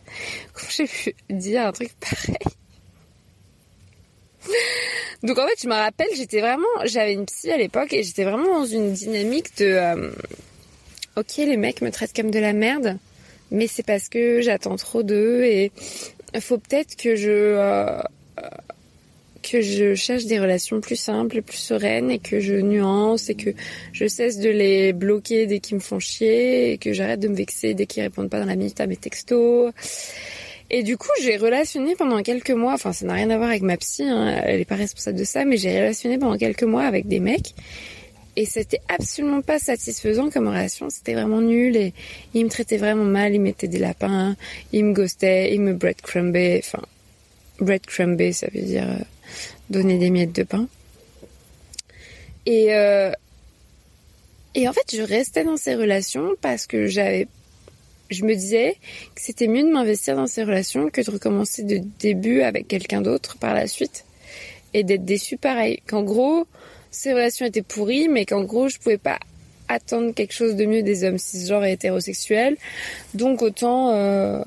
Comment 0.53 0.69
j'ai 0.69 0.85
pu 0.85 1.15
dire 1.29 1.65
un 1.65 1.71
truc 1.71 1.91
pareil? 1.99 2.37
Donc 5.25 5.39
en 5.39 5.47
fait, 5.47 5.59
je 5.63 5.67
me 5.67 5.73
rappelle, 5.73 6.09
j'étais 6.15 6.39
vraiment, 6.39 6.67
j'avais 6.83 7.13
une 7.13 7.25
psy 7.25 7.49
à 7.49 7.57
l'époque 7.57 7.91
et 7.93 8.03
j'étais 8.03 8.23
vraiment 8.23 8.59
dans 8.59 8.65
une 8.65 8.93
dynamique 8.93 9.57
de, 9.57 9.65
euh, 9.65 10.11
ok, 11.17 11.37
les 11.37 11.57
mecs 11.57 11.81
me 11.81 11.89
traitent 11.89 12.15
comme 12.15 12.29
de 12.29 12.37
la 12.37 12.53
merde, 12.53 12.99
mais 13.49 13.65
c'est 13.65 13.81
parce 13.81 14.07
que 14.07 14.41
j'attends 14.41 14.75
trop 14.75 15.01
d'eux 15.01 15.43
et 15.43 15.71
faut 16.39 16.59
peut-être 16.59 16.95
que 16.95 17.15
je 17.15 17.31
euh, 17.31 18.01
que 19.41 19.61
je 19.61 19.95
cherche 19.95 20.25
des 20.25 20.39
relations 20.39 20.79
plus 20.79 20.95
simples, 20.95 21.41
plus 21.41 21.57
sereines 21.57 22.11
et 22.11 22.19
que 22.19 22.39
je 22.39 22.55
nuance 22.55 23.29
et 23.29 23.35
que 23.35 23.51
je 23.93 24.07
cesse 24.07 24.39
de 24.39 24.49
les 24.49 24.93
bloquer 24.93 25.47
dès 25.47 25.59
qu'ils 25.59 25.75
me 25.75 25.81
font 25.81 25.99
chier 25.99 26.73
et 26.73 26.77
que 26.77 26.93
j'arrête 26.93 27.19
de 27.19 27.27
me 27.27 27.35
vexer 27.35 27.73
dès 27.73 27.85
qu'ils 27.85 28.03
répondent 28.03 28.29
pas 28.29 28.39
dans 28.39 28.45
la 28.45 28.55
minute 28.55 28.79
à 28.79 28.87
mes 28.87 28.97
textos 28.97 29.71
et 30.77 30.83
du 30.83 30.97
coup, 30.97 31.07
j'ai 31.21 31.37
relationné 31.37 31.95
pendant 31.95 32.21
quelques 32.21 32.51
mois, 32.51 32.73
enfin 32.73 32.91
ça 32.91 33.05
n'a 33.05 33.13
rien 33.13 33.29
à 33.29 33.37
voir 33.37 33.49
avec 33.49 33.61
ma 33.61 33.77
psy, 33.77 34.03
hein, 34.03 34.41
elle 34.43 34.59
est 34.59 34.65
pas 34.65 34.75
responsable 34.75 35.17
de 35.17 35.23
ça, 35.23 35.45
mais 35.45 35.55
j'ai 35.55 35.73
relationné 35.73 36.17
pendant 36.17 36.37
quelques 36.37 36.63
mois 36.63 36.83
avec 36.83 37.07
des 37.07 37.21
mecs. 37.21 37.55
Et 38.35 38.45
c'était 38.45 38.81
absolument 38.89 39.41
pas 39.41 39.57
satisfaisant 39.57 40.29
comme 40.29 40.49
relation, 40.49 40.89
c'était 40.89 41.13
vraiment 41.13 41.39
nul 41.39 41.77
et 41.77 41.93
ils 42.33 42.43
me 42.43 42.49
traitaient 42.49 42.75
vraiment 42.75 43.05
mal, 43.05 43.33
ils 43.33 43.39
mettaient 43.39 43.69
des 43.69 43.77
lapins, 43.77 44.35
ils 44.73 44.83
me 44.83 44.91
ghostaient, 44.91 45.53
ils 45.53 45.61
me 45.61 45.73
breadcrumbaient, 45.73 46.61
enfin 46.61 46.83
breadcrumber 47.61 48.33
ça 48.33 48.47
veut 48.53 48.61
dire 48.61 48.83
euh, 48.83 49.01
donner 49.69 49.97
des 49.97 50.09
miettes 50.09 50.35
de 50.35 50.43
pain. 50.43 50.67
Et 52.45 52.75
euh, 52.75 53.13
et 54.55 54.67
en 54.67 54.73
fait, 54.73 54.93
je 54.93 55.03
restais 55.03 55.45
dans 55.45 55.55
ces 55.55 55.75
relations 55.75 56.35
parce 56.41 56.67
que 56.67 56.87
j'avais 56.87 57.29
je 58.15 58.25
me 58.25 58.33
disais 58.33 58.77
que 59.13 59.21
c'était 59.21 59.47
mieux 59.47 59.63
de 59.63 59.71
m'investir 59.71 60.15
dans 60.15 60.27
ces 60.27 60.43
relations 60.43 60.89
que 60.89 61.01
de 61.01 61.11
recommencer 61.11 61.63
de 61.63 61.81
début 61.99 62.41
avec 62.41 62.67
quelqu'un 62.67 63.01
d'autre 63.01 63.37
par 63.37 63.53
la 63.53 63.67
suite 63.67 64.05
et 64.73 64.83
d'être 64.83 65.05
déçu 65.05 65.37
pareil. 65.37 65.81
Qu'en 65.87 66.03
gros, 66.03 66.47
ces 66.91 67.13
relations 67.13 67.45
étaient 67.45 67.61
pourries, 67.61 68.07
mais 68.07 68.25
qu'en 68.25 68.43
gros, 68.43 68.67
je 68.67 68.77
pouvais 68.77 68.97
pas 68.97 69.19
attendre 69.67 70.13
quelque 70.13 70.33
chose 70.33 70.55
de 70.55 70.65
mieux 70.65 70.83
des 70.83 71.03
hommes 71.03 71.17
cisgenres 71.17 71.65
et 71.65 71.73
hétérosexuels. 71.73 72.57
Donc 73.13 73.41
autant, 73.41 73.91
euh, 73.93 74.41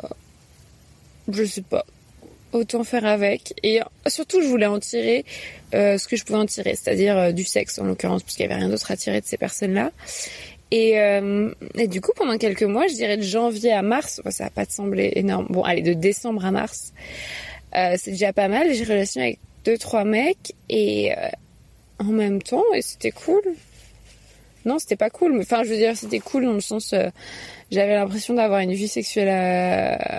je 1.30 1.44
sais 1.44 1.62
pas, 1.62 1.84
autant 2.52 2.84
faire 2.84 3.04
avec. 3.04 3.54
Et 3.62 3.80
surtout, 4.06 4.40
je 4.40 4.46
voulais 4.46 4.66
en 4.66 4.78
tirer 4.78 5.24
euh, 5.74 5.98
ce 5.98 6.08
que 6.08 6.16
je 6.16 6.24
pouvais 6.24 6.38
en 6.38 6.46
tirer, 6.46 6.74
c'est-à-dire 6.74 7.16
euh, 7.16 7.32
du 7.32 7.44
sexe 7.44 7.78
en 7.78 7.84
l'occurrence, 7.84 8.22
parce 8.22 8.36
qu'il 8.36 8.46
y 8.46 8.48
avait 8.48 8.58
rien 8.60 8.68
d'autre 8.68 8.90
à 8.90 8.96
tirer 8.96 9.20
de 9.20 9.26
ces 9.26 9.36
personnes-là. 9.36 9.92
Et, 10.70 11.00
euh, 11.00 11.50
du 11.88 12.00
coup, 12.00 12.12
pendant 12.14 12.36
quelques 12.36 12.62
mois, 12.62 12.86
je 12.88 12.94
dirais 12.94 13.16
de 13.16 13.22
janvier 13.22 13.72
à 13.72 13.82
mars, 13.82 14.20
ça 14.30 14.44
va 14.44 14.50
pas 14.50 14.66
te 14.66 14.72
sembler 14.72 15.12
énorme. 15.16 15.46
Bon, 15.48 15.62
allez, 15.62 15.82
de 15.82 15.94
décembre 15.94 16.44
à 16.44 16.50
mars, 16.50 16.92
euh, 17.74 17.96
c'est 17.98 18.12
déjà 18.12 18.32
pas 18.32 18.48
mal. 18.48 18.72
J'ai 18.74 18.84
relationné 18.84 19.26
avec 19.26 19.38
deux, 19.64 19.78
trois 19.78 20.04
mecs 20.04 20.54
et 20.68 21.12
euh, 21.12 21.28
en 21.98 22.04
même 22.04 22.42
temps, 22.42 22.64
et 22.74 22.82
c'était 22.82 23.10
cool. 23.10 23.42
Non, 24.66 24.78
c'était 24.78 24.96
pas 24.96 25.10
cool, 25.10 25.32
mais 25.32 25.42
enfin, 25.42 25.62
je 25.64 25.70
veux 25.70 25.76
dire, 25.76 25.96
c'était 25.96 26.18
cool 26.18 26.44
dans 26.44 26.52
le 26.52 26.60
sens, 26.60 26.92
euh, 26.92 27.08
j'avais 27.70 27.94
l'impression 27.94 28.34
d'avoir 28.34 28.60
une 28.60 28.72
vie 28.72 28.88
sexuelle, 28.88 29.28
euh, 29.30 30.18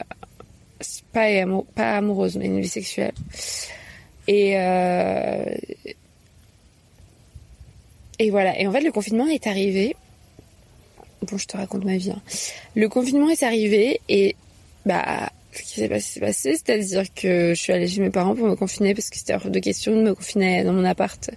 pas, 1.14 1.28
pas 1.76 1.98
amoureuse, 1.98 2.38
mais 2.38 2.46
une 2.46 2.60
vie 2.60 2.68
sexuelle. 2.68 3.14
Et 4.28 4.56
et 8.22 8.32
voilà. 8.32 8.60
Et 8.60 8.68
en 8.68 8.72
fait, 8.72 8.82
le 8.82 8.92
confinement 8.92 9.28
est 9.28 9.48
arrivé 9.48 9.96
bon, 11.24 11.38
je 11.38 11.46
te 11.46 11.58
raconte 11.58 11.86
ma 11.86 11.98
vie. 11.98 12.12
Hein. 12.12 12.22
Le 12.76 12.90
confinement 12.90 13.30
est 13.30 13.44
arrivé 13.44 14.02
et 14.10 14.36
bah 14.86 15.30
ce 15.52 15.64
qui 15.64 15.80
s'est 15.80 15.90
passé, 15.90 16.20
passé, 16.20 16.52
c'est-à-dire 16.54 17.14
que 17.14 17.54
je 17.56 17.60
suis 17.60 17.74
allée 17.74 17.88
chez 17.88 18.02
mes 18.02 18.10
parents 18.10 18.36
pour 18.36 18.48
me 18.48 18.56
confiner 18.56 18.94
parce 18.94 19.10
que 19.10 19.18
c'était 19.18 19.34
hors 19.34 19.50
de 19.50 19.60
question 19.60 19.96
de 19.96 20.02
me 20.02 20.14
confiner 20.14 20.64
dans 20.64 20.74
mon 20.74 20.86
appart 20.86 21.30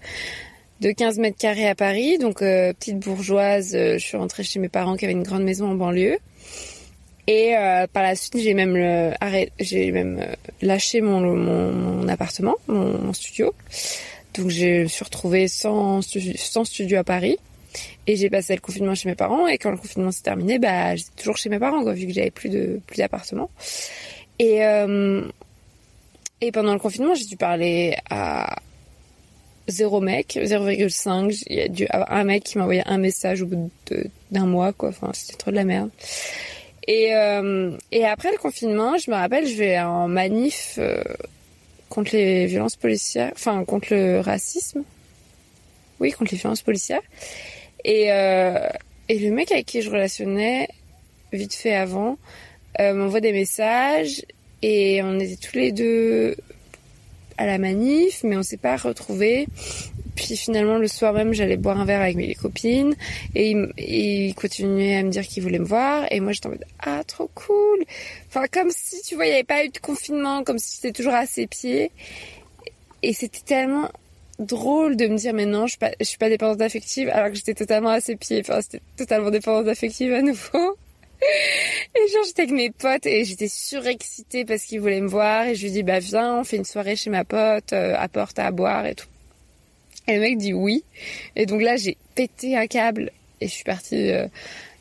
de 0.80 0.90
15 0.90 1.18
mètres 1.18 1.38
carrés 1.38 1.68
à 1.68 1.74
Paris. 1.74 2.18
Donc 2.18 2.42
euh, 2.42 2.72
petite 2.72 2.98
bourgeoise, 2.98 3.74
euh, 3.74 3.94
je 3.98 4.04
suis 4.04 4.16
rentrée 4.16 4.42
chez 4.42 4.58
mes 4.58 4.68
parents 4.68 4.96
qui 4.96 5.04
avaient 5.04 5.12
une 5.12 5.22
grande 5.22 5.44
maison 5.44 5.70
en 5.70 5.74
banlieue. 5.74 6.18
Et 7.28 7.56
euh, 7.56 7.86
par 7.86 8.02
la 8.02 8.16
suite, 8.16 8.36
j'ai 8.38 8.52
même 8.52 8.72
même 8.72 10.26
lâché 10.60 11.00
mon, 11.00 12.08
appartement, 12.08 12.56
mon, 12.66 13.12
studio. 13.12 13.54
Donc 14.34 14.50
je 14.50 14.82
me 14.82 14.88
suis 14.88 15.04
retrouvée 15.04 15.46
sans 15.46 16.02
studio 16.02 16.98
à 16.98 17.04
Paris. 17.04 17.38
Et 18.06 18.16
j'ai 18.16 18.30
passé 18.30 18.54
le 18.54 18.60
confinement 18.60 18.94
chez 18.94 19.08
mes 19.08 19.14
parents. 19.14 19.46
Et 19.46 19.58
quand 19.58 19.70
le 19.70 19.76
confinement 19.76 20.10
s'est 20.10 20.22
terminé, 20.22 20.58
bah, 20.58 20.96
j'étais 20.96 21.10
toujours 21.16 21.36
chez 21.36 21.48
mes 21.48 21.58
parents, 21.58 21.82
quoi, 21.82 21.92
vu 21.92 22.06
que 22.06 22.12
j'avais 22.12 22.30
plus 22.30 22.48
de 22.48 22.80
plus 22.86 22.98
d'appartement. 22.98 23.50
Et 24.38 24.64
euh, 24.64 25.22
et 26.40 26.50
pendant 26.50 26.72
le 26.72 26.80
confinement, 26.80 27.14
j'ai 27.14 27.24
dû 27.24 27.36
parler 27.36 27.96
à 28.10 28.56
zéro 29.68 30.00
mec, 30.00 30.36
0,5. 30.42 31.44
Il 31.46 31.56
y 31.56 31.60
a 31.60 31.68
dû 31.68 31.86
avoir 31.88 32.12
un 32.12 32.24
mec 32.24 32.42
qui 32.42 32.58
m'a 32.58 32.64
envoyé 32.64 32.82
un 32.84 32.98
message 32.98 33.42
au 33.42 33.46
bout 33.46 33.70
d'un 34.32 34.46
mois, 34.46 34.72
quoi. 34.72 34.88
Enfin, 34.88 35.10
c'était 35.14 35.36
trop 35.36 35.52
de 35.52 35.56
la 35.56 35.64
merde. 35.64 35.90
Et, 36.88 37.14
euh, 37.14 37.76
et 37.92 38.04
après 38.04 38.32
le 38.32 38.38
confinement, 38.38 38.98
je 38.98 39.10
me 39.10 39.14
rappelle, 39.14 39.46
je 39.46 39.54
vais 39.54 39.78
en 39.78 40.08
manif 40.08 40.78
euh, 40.78 41.02
contre 41.88 42.10
les 42.12 42.46
violences 42.46 42.74
policières, 42.74 43.30
enfin 43.34 43.64
contre 43.64 43.94
le 43.94 44.18
racisme. 44.18 44.82
Oui, 46.00 46.10
contre 46.10 46.32
les 46.32 46.38
violences 46.38 46.62
policières. 46.62 47.02
Et, 47.84 48.12
euh, 48.12 48.68
et 49.08 49.18
le 49.18 49.30
mec 49.30 49.52
avec 49.52 49.66
qui 49.66 49.82
je 49.82 49.90
relationnais, 49.90 50.68
vite 51.32 51.54
fait 51.54 51.74
avant, 51.74 52.18
euh, 52.80 52.94
m'envoie 52.94 53.20
des 53.20 53.32
messages 53.32 54.24
et 54.62 55.02
on 55.02 55.18
était 55.18 55.36
tous 55.36 55.56
les 55.56 55.72
deux 55.72 56.36
à 57.36 57.46
la 57.46 57.58
manif, 57.58 58.22
mais 58.24 58.36
on 58.36 58.42
s'est 58.42 58.56
pas 58.56 58.76
retrouvés. 58.76 59.46
Puis 60.14 60.36
finalement, 60.36 60.76
le 60.76 60.88
soir 60.88 61.12
même, 61.14 61.32
j'allais 61.32 61.56
boire 61.56 61.80
un 61.80 61.84
verre 61.84 62.02
avec 62.02 62.16
mes 62.16 62.34
copines 62.34 62.94
et 63.34 63.50
il, 63.50 63.72
il 63.78 64.34
continuait 64.34 64.96
à 64.96 65.02
me 65.02 65.10
dire 65.10 65.26
qu'il 65.26 65.42
voulait 65.42 65.58
me 65.58 65.64
voir. 65.64 66.06
Et 66.10 66.20
moi, 66.20 66.32
j'étais 66.32 66.46
en 66.46 66.50
mode 66.50 66.64
ah 66.80 67.02
trop 67.06 67.30
cool. 67.34 67.84
Enfin, 68.28 68.46
comme 68.52 68.70
si 68.70 69.00
tu 69.02 69.14
vois, 69.14 69.24
il 69.24 69.30
n'y 69.30 69.34
avait 69.34 69.44
pas 69.44 69.64
eu 69.64 69.70
de 69.70 69.78
confinement, 69.78 70.44
comme 70.44 70.58
si 70.58 70.76
j'étais 70.76 70.92
toujours 70.92 71.14
à 71.14 71.26
ses 71.26 71.46
pieds. 71.46 71.90
Et 73.02 73.14
c'était 73.14 73.40
tellement 73.40 73.88
drôle 74.42 74.96
de 74.96 75.06
me 75.06 75.16
dire 75.16 75.32
mais 75.32 75.46
non 75.46 75.66
je 75.66 75.72
suis 75.72 75.78
pas 75.78 75.92
je 75.98 76.04
suis 76.04 76.18
dépendante 76.18 76.60
affective 76.60 77.08
alors 77.08 77.28
que 77.28 77.34
j'étais 77.34 77.54
totalement 77.54 77.90
à 77.90 78.00
ses 78.00 78.16
pieds. 78.16 78.40
Enfin 78.40 78.60
c'était 78.60 78.82
totalement 78.96 79.30
dépendante 79.30 79.68
affective 79.68 80.12
à 80.12 80.22
nouveau. 80.22 80.76
Et 81.94 82.12
genre 82.12 82.24
j'étais 82.26 82.42
avec 82.42 82.54
mes 82.54 82.70
potes 82.70 83.06
et 83.06 83.24
j'étais 83.24 83.46
surexcitée 83.46 84.44
parce 84.44 84.64
qu'ils 84.64 84.80
voulaient 84.80 85.00
me 85.00 85.08
voir. 85.08 85.46
Et 85.46 85.54
je 85.54 85.62
lui 85.62 85.70
dis 85.70 85.82
bah 85.82 86.00
viens 86.00 86.40
on 86.40 86.44
fait 86.44 86.56
une 86.56 86.64
soirée 86.64 86.96
chez 86.96 87.10
ma 87.10 87.24
pote 87.24 87.72
euh, 87.72 87.94
apporte 87.96 88.38
à 88.38 88.50
boire 88.50 88.86
et 88.86 88.94
tout. 88.94 89.06
Et 90.08 90.14
le 90.14 90.20
mec 90.20 90.38
dit 90.38 90.52
oui. 90.52 90.84
Et 91.36 91.46
donc 91.46 91.62
là 91.62 91.76
j'ai 91.76 91.96
pété 92.14 92.56
un 92.56 92.66
câble. 92.66 93.12
Et 93.40 93.46
je 93.46 93.52
suis 93.52 93.64
partie 93.64 94.10
euh, 94.10 94.26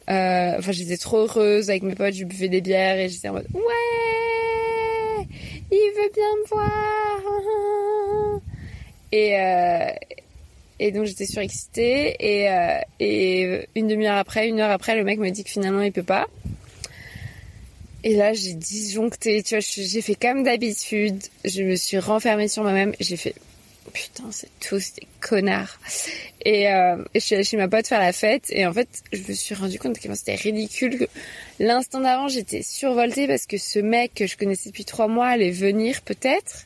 euh, 0.10 0.56
enfin 0.58 0.71
j'étais 0.71 0.97
trop 0.97 1.19
heureuse 1.19 1.69
avec 1.69 1.84
mes 1.84 1.95
potes 1.95 2.15
je 2.15 2.26
buvais 2.26 2.50
des 2.50 2.62
bières 2.62 2.97
et 2.97 3.08
j'étais 3.08 3.30
en 3.30 3.34
mode 3.34 3.47
ouais 3.54 3.62
il 5.71 5.93
veut 5.95 6.12
bien 6.13 6.36
me 6.41 6.47
voir 6.47 7.21
et, 9.12 9.39
euh, 9.39 9.89
et 10.80 10.91
donc 10.91 11.06
j'étais 11.06 11.26
surexcitée. 11.26 12.15
Et, 12.19 12.50
euh, 12.50 12.80
et 13.00 13.67
une 13.76 13.88
demi-heure 13.88 14.17
après, 14.17 14.47
une 14.47 14.60
heure 14.60 14.71
après, 14.71 14.95
le 14.95 15.04
mec 15.04 15.19
me 15.19 15.30
dit 15.30 15.43
que 15.43 15.50
finalement 15.50 15.82
il 15.82 15.91
peut 15.91 16.04
pas. 16.04 16.28
Et 18.04 18.15
là 18.15 18.34
j'ai 18.34 18.54
disjoncté, 18.54 19.43
tu 19.43 19.56
vois, 19.56 19.63
j'ai 19.63 20.02
fait 20.02 20.15
comme 20.15 20.43
d'habitude, 20.43 21.21
je 21.45 21.62
me 21.62 21.76
suis 21.76 22.00
renfermée 22.00 22.47
sur 22.47 22.63
moi-même, 22.63 22.93
j'ai 23.00 23.15
fait 23.15 23.36
putain 23.93 24.24
c'est 24.32 24.50
tous 24.60 24.93
des 24.93 25.08
connards. 25.19 25.80
Et, 26.43 26.71
euh, 26.71 27.04
et, 27.13 27.19
je 27.19 27.26
suis 27.26 27.36
allée 27.36 27.43
chez 27.43 27.58
ma 27.58 27.67
pote 27.67 27.86
faire 27.86 28.00
la 28.00 28.13
fête. 28.13 28.45
Et 28.50 28.65
en 28.65 28.74
fait 28.74 28.88
je 29.13 29.21
me 29.28 29.34
suis 29.34 29.54
rendu 29.54 29.78
compte 29.78 30.00
que 30.00 30.12
c'était 30.15 30.36
ridicule 30.36 31.08
l'instant 31.60 32.00
d'avant 32.00 32.28
j'étais 32.28 32.63
survoltée 32.63 33.28
parce 33.28 33.45
que 33.45 33.58
ce 33.58 33.78
mec 33.78 34.15
que 34.15 34.26
je 34.26 34.36
connaissais 34.36 34.69
depuis 34.69 34.86
trois 34.86 35.08
mois 35.08 35.28
allait 35.28 35.52
venir 35.52 36.02
peut-être 36.02 36.65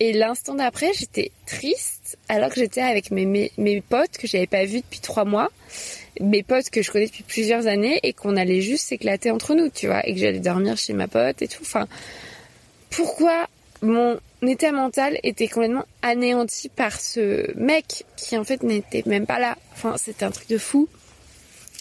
et 0.00 0.12
l'instant 0.12 0.54
d'après, 0.54 0.92
j'étais 0.94 1.30
triste 1.46 2.18
alors 2.28 2.50
que 2.50 2.56
j'étais 2.56 2.80
avec 2.80 3.10
mes, 3.10 3.26
mes, 3.26 3.52
mes, 3.58 3.80
potes 3.80 4.16
que 4.18 4.26
j'avais 4.26 4.46
pas 4.46 4.64
vus 4.64 4.80
depuis 4.80 5.00
trois 5.00 5.24
mois, 5.24 5.50
mes 6.20 6.42
potes 6.42 6.70
que 6.70 6.82
je 6.82 6.90
connais 6.90 7.06
depuis 7.06 7.22
plusieurs 7.22 7.66
années 7.66 8.00
et 8.02 8.12
qu'on 8.12 8.36
allait 8.36 8.60
juste 8.60 8.88
s'éclater 8.88 9.30
entre 9.30 9.54
nous, 9.54 9.68
tu 9.68 9.86
vois, 9.86 10.06
et 10.06 10.14
que 10.14 10.20
j'allais 10.20 10.40
dormir 10.40 10.76
chez 10.76 10.92
ma 10.92 11.08
pote 11.08 11.42
et 11.42 11.48
tout. 11.48 11.62
Enfin, 11.62 11.86
pourquoi 12.90 13.48
mon 13.82 14.18
état 14.42 14.72
mental 14.72 15.18
était 15.22 15.48
complètement 15.48 15.84
anéanti 16.02 16.68
par 16.68 17.00
ce 17.00 17.52
mec 17.58 18.04
qui 18.16 18.36
en 18.36 18.44
fait 18.44 18.62
n'était 18.62 19.02
même 19.06 19.26
pas 19.26 19.38
là? 19.38 19.56
Enfin, 19.72 19.96
c'était 19.96 20.24
un 20.24 20.30
truc 20.30 20.48
de 20.48 20.58
fou. 20.58 20.88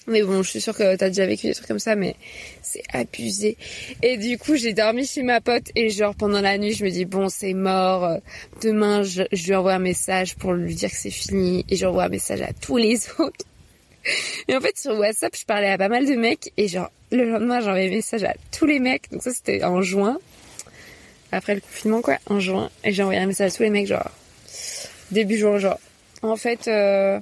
Mais 0.07 0.21
bon, 0.21 0.43
je 0.43 0.49
suis 0.49 0.61
sûre 0.61 0.75
que 0.75 0.95
t'as 0.95 1.07
déjà 1.07 1.25
vécu 1.25 1.47
des 1.47 1.53
trucs 1.53 1.67
comme 1.67 1.79
ça, 1.79 1.95
mais 1.95 2.15
c'est 2.61 2.83
abusé. 2.91 3.57
Et 4.01 4.17
du 4.17 4.37
coup, 4.37 4.55
j'ai 4.55 4.73
dormi 4.73 5.05
chez 5.05 5.23
ma 5.23 5.39
pote 5.39 5.69
et 5.75 5.89
genre 5.89 6.13
pendant 6.13 6.41
la 6.41 6.57
nuit, 6.57 6.73
je 6.73 6.83
me 6.83 6.89
dis 6.89 7.05
bon, 7.05 7.29
c'est 7.29 7.53
mort. 7.53 8.17
Demain, 8.61 9.03
je, 9.03 9.23
lui 9.31 9.55
envoie 9.55 9.73
un 9.73 9.79
message 9.79 10.35
pour 10.35 10.53
lui 10.53 10.75
dire 10.75 10.89
que 10.89 10.97
c'est 10.97 11.09
fini 11.09 11.65
et 11.69 11.77
j'envoie 11.77 12.03
un 12.05 12.09
message 12.09 12.41
à 12.41 12.51
tous 12.53 12.77
les 12.77 12.99
autres. 13.19 13.45
Et 14.49 14.55
en 14.55 14.59
fait, 14.59 14.77
sur 14.77 14.97
WhatsApp, 14.99 15.33
je 15.37 15.45
parlais 15.45 15.69
à 15.69 15.77
pas 15.77 15.87
mal 15.87 16.05
de 16.05 16.15
mecs 16.15 16.51
et 16.57 16.67
genre 16.67 16.91
le 17.11 17.29
lendemain, 17.29 17.61
j'envoyais 17.61 17.87
un 17.87 17.95
message 17.95 18.23
à 18.25 18.33
tous 18.51 18.65
les 18.65 18.79
mecs. 18.79 19.09
Donc 19.11 19.21
ça, 19.21 19.31
c'était 19.31 19.63
en 19.63 19.81
juin. 19.81 20.17
Après 21.31 21.55
le 21.55 21.61
confinement, 21.61 22.01
quoi, 22.01 22.17
en 22.27 22.39
juin. 22.39 22.69
Et 22.83 22.91
j'ai 22.91 23.03
envoyé 23.03 23.21
un 23.21 23.25
message 23.25 23.53
à 23.53 23.55
tous 23.55 23.63
les 23.63 23.69
mecs, 23.69 23.87
genre 23.87 24.11
début 25.11 25.37
juin, 25.37 25.57
genre. 25.59 25.79
En 26.21 26.35
fait, 26.35 26.67
euh, 26.67 27.19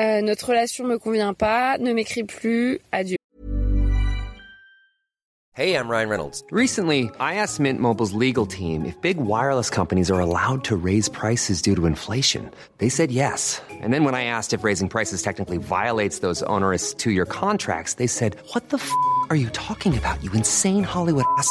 euh, 0.00 0.22
notre 0.22 0.48
relation 0.48 0.84
me 0.84 0.98
convient 0.98 1.34
pas, 1.34 1.78
ne 1.78 1.92
m'écris 1.92 2.24
plus, 2.24 2.80
adieu. 2.90 3.16
Hey, 5.52 5.74
I'm 5.74 5.88
Ryan 5.88 6.08
Reynolds. 6.08 6.42
Recently, 6.52 7.10
I 7.20 7.34
asked 7.34 7.60
Mint 7.60 7.80
Mobile's 7.80 8.14
legal 8.14 8.46
team 8.46 8.86
if 8.86 8.98
big 9.02 9.18
wireless 9.18 9.68
companies 9.68 10.10
are 10.10 10.20
allowed 10.20 10.64
to 10.64 10.76
raise 10.76 11.10
prices 11.10 11.60
due 11.60 11.74
to 11.74 11.86
inflation. 11.86 12.50
They 12.78 12.88
said 12.88 13.10
yes. 13.10 13.60
And 13.82 13.92
then 13.92 14.04
when 14.04 14.14
I 14.14 14.24
asked 14.24 14.54
if 14.54 14.64
raising 14.64 14.88
prices 14.88 15.22
technically 15.22 15.58
violates 15.58 16.20
those 16.20 16.42
onerous 16.44 16.94
two-year 16.94 17.26
contracts, 17.26 17.94
they 17.94 18.06
said, 18.06 18.36
"What 18.54 18.70
the 18.70 18.78
f*** 18.78 18.90
are 19.28 19.36
you 19.36 19.50
talking 19.50 19.98
about? 19.98 20.22
You 20.22 20.32
insane 20.32 20.84
Hollywood 20.84 21.26
ass." 21.36 21.50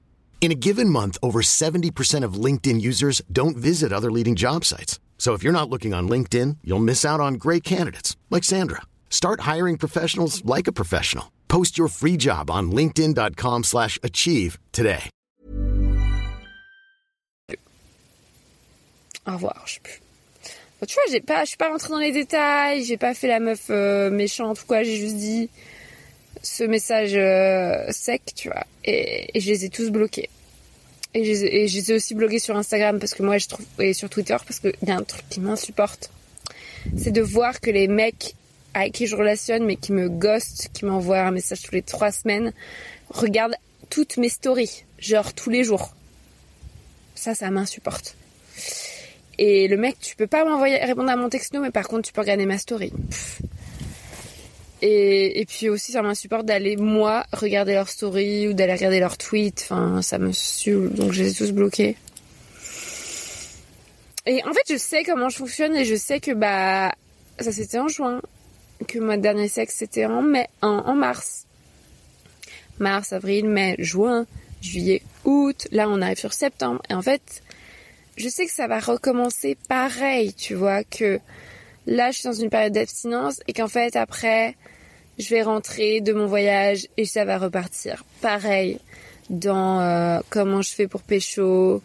In 0.41 0.51
a 0.51 0.55
given 0.55 0.89
month, 0.89 1.19
over 1.21 1.43
70% 1.43 2.23
of 2.25 2.33
LinkedIn 2.33 2.81
users 2.81 3.21
don't 3.31 3.55
visit 3.55 3.93
other 3.93 4.11
leading 4.11 4.35
job 4.35 4.65
sites. 4.65 4.99
So 5.19 5.33
if 5.33 5.43
you're 5.43 5.53
not 5.53 5.69
looking 5.69 5.93
on 5.93 6.09
LinkedIn, 6.09 6.57
you'll 6.63 6.79
miss 6.79 7.05
out 7.05 7.19
on 7.19 7.35
great 7.35 7.63
candidates 7.63 8.17
like 8.31 8.43
Sandra. 8.43 8.81
Start 9.11 9.41
hiring 9.41 9.77
professionals 9.77 10.43
like 10.43 10.67
a 10.67 10.71
professional. 10.71 11.31
Post 11.47 11.77
your 11.77 11.89
free 11.89 12.17
job 12.17 12.49
on 12.49 12.71
linkedin.com/achieve 12.71 13.65
slash 13.65 13.99
achieve 14.01 14.57
today. 14.71 15.11
Au 19.27 19.33
revoir, 19.33 19.61
je 19.67 19.73
sais 19.73 19.81
plus. 19.83 20.01
Tu 20.87 20.95
vois, 20.95 21.43
je 21.43 21.47
suis 21.47 21.57
pas 21.57 21.69
rentrée 21.69 21.89
dans 21.89 21.99
les 21.99 22.11
détails, 22.11 22.83
j'ai 22.83 22.97
pas 22.97 23.13
fait 23.13 23.27
la 23.27 23.39
meuf 23.39 23.69
euh, 23.69 24.09
méchante 24.09 24.59
ou 24.63 24.65
quoi, 24.65 24.81
j'ai 24.81 24.97
juste 24.97 25.17
dit 25.17 25.49
ce 26.41 26.63
message 26.63 27.13
euh, 27.15 27.91
sec, 27.91 28.21
tu 28.35 28.49
vois, 28.49 28.65
et, 28.83 29.39
je 29.39 29.47
les 29.47 29.65
ai 29.65 29.69
tous 29.69 29.89
bloqués. 29.89 30.29
Et 31.13 31.25
je 31.25 31.75
les 31.77 31.91
ai 31.91 31.93
aussi 31.93 32.15
bloqués 32.15 32.39
sur 32.39 32.55
Instagram 32.55 32.97
parce 32.97 33.13
que 33.13 33.21
moi 33.21 33.37
je 33.37 33.47
trouve 33.47 33.65
et 33.79 33.93
sur 33.93 34.09
Twitter 34.09 34.37
parce 34.47 34.61
qu'il 34.61 34.73
y 34.87 34.91
a 34.91 34.95
un 34.95 35.03
truc 35.03 35.23
qui 35.29 35.41
m'insupporte. 35.41 36.09
C'est 36.97 37.11
de 37.11 37.21
voir 37.21 37.59
que 37.59 37.69
les 37.69 37.89
mecs 37.89 38.35
avec 38.73 38.93
qui 38.93 39.07
je 39.07 39.17
relationne 39.17 39.65
mais 39.65 39.75
qui 39.75 39.91
me 39.91 40.07
ghostent, 40.07 40.69
qui 40.73 40.85
m'envoient 40.85 41.19
un 41.19 41.31
message 41.31 41.63
tous 41.63 41.75
les 41.75 41.81
trois 41.81 42.11
semaines, 42.11 42.53
regardent 43.09 43.57
toutes 43.89 44.15
mes 44.15 44.29
stories, 44.29 44.85
genre 44.99 45.33
tous 45.33 45.49
les 45.49 45.65
jours. 45.65 45.93
Ça, 47.13 47.35
ça 47.35 47.51
m'insupporte. 47.51 48.15
Et 49.37 49.67
le 49.67 49.75
mec, 49.75 49.97
tu 49.99 50.15
peux 50.15 50.27
pas 50.27 50.45
m'envoyer 50.45 50.77
répondre 50.77 51.09
à 51.09 51.17
mon 51.17 51.27
texto, 51.27 51.59
mais 51.59 51.71
par 51.71 51.89
contre 51.89 52.07
tu 52.07 52.13
peux 52.13 52.21
regarder 52.21 52.45
ma 52.45 52.57
story. 52.57 52.91
Pff. 53.09 53.41
Et, 54.83 55.45
puis 55.47 55.69
aussi, 55.69 55.91
ça 55.91 56.01
m'insupporte 56.01 56.45
d'aller, 56.45 56.75
moi, 56.75 57.25
regarder 57.33 57.73
leur 57.73 57.87
story 57.87 58.47
ou 58.47 58.53
d'aller 58.53 58.73
regarder 58.73 58.99
leurs 58.99 59.17
tweets. 59.17 59.67
Enfin, 59.69 60.01
ça 60.01 60.17
me 60.17 60.31
saoule. 60.31 60.91
Donc, 60.93 61.11
je 61.11 61.23
les 61.23 61.31
ai 61.31 61.35
tous 61.35 61.51
bloqués. 61.51 61.95
Et 64.25 64.43
en 64.43 64.53
fait, 64.53 64.61
je 64.69 64.77
sais 64.77 65.03
comment 65.03 65.29
je 65.29 65.37
fonctionne 65.37 65.75
et 65.75 65.85
je 65.85 65.95
sais 65.95 66.19
que, 66.19 66.31
bah, 66.31 66.91
ça 67.39 67.51
c'était 67.51 67.79
en 67.79 67.87
juin. 67.87 68.21
Que 68.87 68.97
mon 68.97 69.17
dernier 69.17 69.47
sexe 69.47 69.75
c'était 69.75 70.05
en 70.05 70.21
mai, 70.21 70.47
en, 70.61 70.69
en 70.69 70.95
mars. 70.95 71.45
Mars, 72.79 73.13
avril, 73.13 73.47
mai, 73.47 73.75
juin, 73.77 74.25
juillet, 74.61 75.03
août. 75.25 75.67
Là, 75.71 75.87
on 75.89 76.01
arrive 76.01 76.17
sur 76.17 76.33
septembre. 76.33 76.81
Et 76.89 76.93
en 76.95 77.01
fait, 77.01 77.43
je 78.17 78.29
sais 78.29 78.45
que 78.45 78.51
ça 78.51 78.67
va 78.67 78.79
recommencer 78.79 79.57
pareil, 79.67 80.33
tu 80.33 80.55
vois, 80.55 80.83
que 80.83 81.19
là, 81.85 82.11
je 82.11 82.19
suis 82.19 82.27
dans 82.27 82.33
une 82.33 82.49
période 82.49 82.73
d'abstinence 82.73 83.41
et 83.47 83.53
qu'en 83.53 83.67
fait, 83.67 83.95
après, 83.95 84.55
je 85.21 85.29
vais 85.29 85.43
rentrer 85.43 86.01
de 86.01 86.13
mon 86.13 86.25
voyage 86.25 86.87
et 86.97 87.05
ça 87.05 87.25
va 87.25 87.37
repartir. 87.37 88.03
Pareil 88.21 88.79
dans 89.31 89.79
euh, 89.79 90.19
comment 90.29 90.61
je 90.61 90.71
fais 90.71 90.87
pour 90.87 91.01
pécho, 91.01 91.81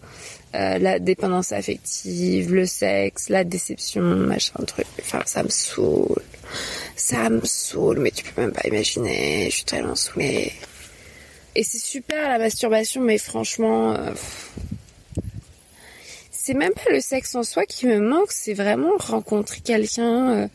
euh, 0.54 0.78
la 0.78 0.98
dépendance 0.98 1.52
affective, 1.52 2.52
le 2.52 2.66
sexe, 2.66 3.28
la 3.28 3.44
déception, 3.44 4.02
machin 4.02 4.62
truc. 4.66 4.86
Enfin, 5.00 5.22
ça 5.24 5.42
me 5.42 5.48
saoule. 5.48 6.22
Ça 6.96 7.30
me 7.30 7.44
saoule, 7.44 8.00
mais 8.00 8.10
tu 8.10 8.24
peux 8.24 8.40
même 8.40 8.52
pas 8.52 8.66
imaginer. 8.66 9.46
Je 9.48 9.56
suis 9.56 9.64
tellement 9.64 9.94
saoulée. 9.94 10.52
Et 11.54 11.62
c'est 11.62 11.78
super 11.78 12.28
la 12.28 12.38
masturbation, 12.38 13.00
mais 13.00 13.18
franchement, 13.18 13.92
euh, 13.92 14.10
c'est 16.32 16.54
même 16.54 16.72
pas 16.74 16.90
le 16.90 17.00
sexe 17.00 17.34
en 17.34 17.44
soi 17.44 17.64
qui 17.64 17.86
me 17.86 18.00
manque, 18.00 18.30
c'est 18.30 18.54
vraiment 18.54 18.96
rencontrer 18.98 19.60
quelqu'un, 19.60 20.48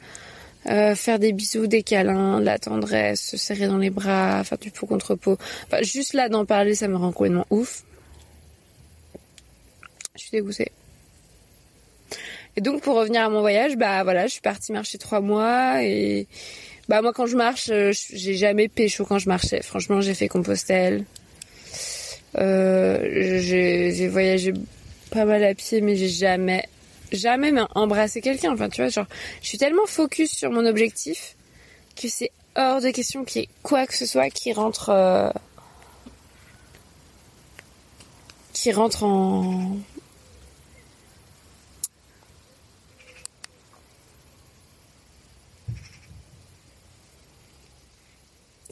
euh, 0.68 0.96
faire 0.96 1.20
des 1.20 1.34
bisous, 1.34 1.68
des 1.68 1.84
câlins, 1.84 2.40
de 2.40 2.46
la 2.46 2.60
tendresse, 2.60 3.22
se 3.22 3.38
serrer 3.38 3.68
dans 3.68 3.78
les 3.78 3.90
bras, 3.90 4.44
faire 4.44 4.58
du 4.58 4.72
peau 4.72 4.86
contre 4.86 5.16
peau. 5.16 5.38
Enfin, 5.66 5.82
juste 5.82 6.14
là 6.14 6.30
d'en 6.30 6.46
parler, 6.46 6.76
ça 6.76 6.88
me 6.88 6.96
rend 6.96 7.12
complètement 7.12 7.48
ouf. 7.50 7.84
Je 10.16 10.22
suis 10.22 10.32
dégoûtée. 10.32 10.72
Et 12.58 12.62
donc 12.62 12.82
pour 12.82 12.96
revenir 12.96 13.22
à 13.24 13.30
mon 13.30 13.40
voyage, 13.40 13.78
bah 13.78 14.04
voilà, 14.04 14.28
je 14.28 14.34
suis 14.34 14.42
partie 14.42 14.74
marcher 14.74 14.98
trois 14.98 15.22
mois 15.22 15.84
et 15.84 16.28
bah 16.90 17.02
moi 17.02 17.14
quand 17.14 17.26
je 17.26 17.38
marche, 17.38 17.70
euh, 17.72 17.94
j'ai 18.12 18.36
jamais 18.36 18.68
pécho 18.68 19.06
quand 19.06 19.20
je 19.20 19.30
marchais. 19.30 19.62
Franchement, 19.62 20.02
j'ai 20.02 20.14
fait 20.14 20.28
Compostelle. 20.28 21.06
Euh, 22.38 23.40
j'ai 23.42 24.08
voyagé 24.08 24.54
pas 25.12 25.26
mal 25.26 25.44
à 25.44 25.54
pied, 25.54 25.82
mais 25.82 25.96
j'ai 25.96 26.10
jamais, 26.10 26.66
jamais 27.12 27.52
mais 27.52 27.62
embrassé 27.76 28.22
quelqu'un. 28.22 28.54
Enfin, 28.54 28.70
tu 28.70 28.82
vois, 28.82 28.90
genre, 28.90 29.08
je 29.42 29.48
suis 29.48 29.58
tellement 29.58 29.86
focus 29.86 30.32
sur 30.32 30.52
mon 30.52 30.66
objectif 30.66 31.36
que 31.96 32.08
c'est 32.08 32.32
hors 32.56 32.82
de 32.82 32.90
question 32.92 33.24
qu'il 33.24 33.42
y 33.42 33.44
ait 33.46 33.50
quoi 33.64 33.86
que 33.88 33.96
ce 33.96 34.06
soit 34.06 34.30
qui 34.30 34.54
rentre, 34.54 34.90
euh, 34.90 35.30
qui 38.54 38.72
rentre 38.72 39.04
en, 39.04 39.78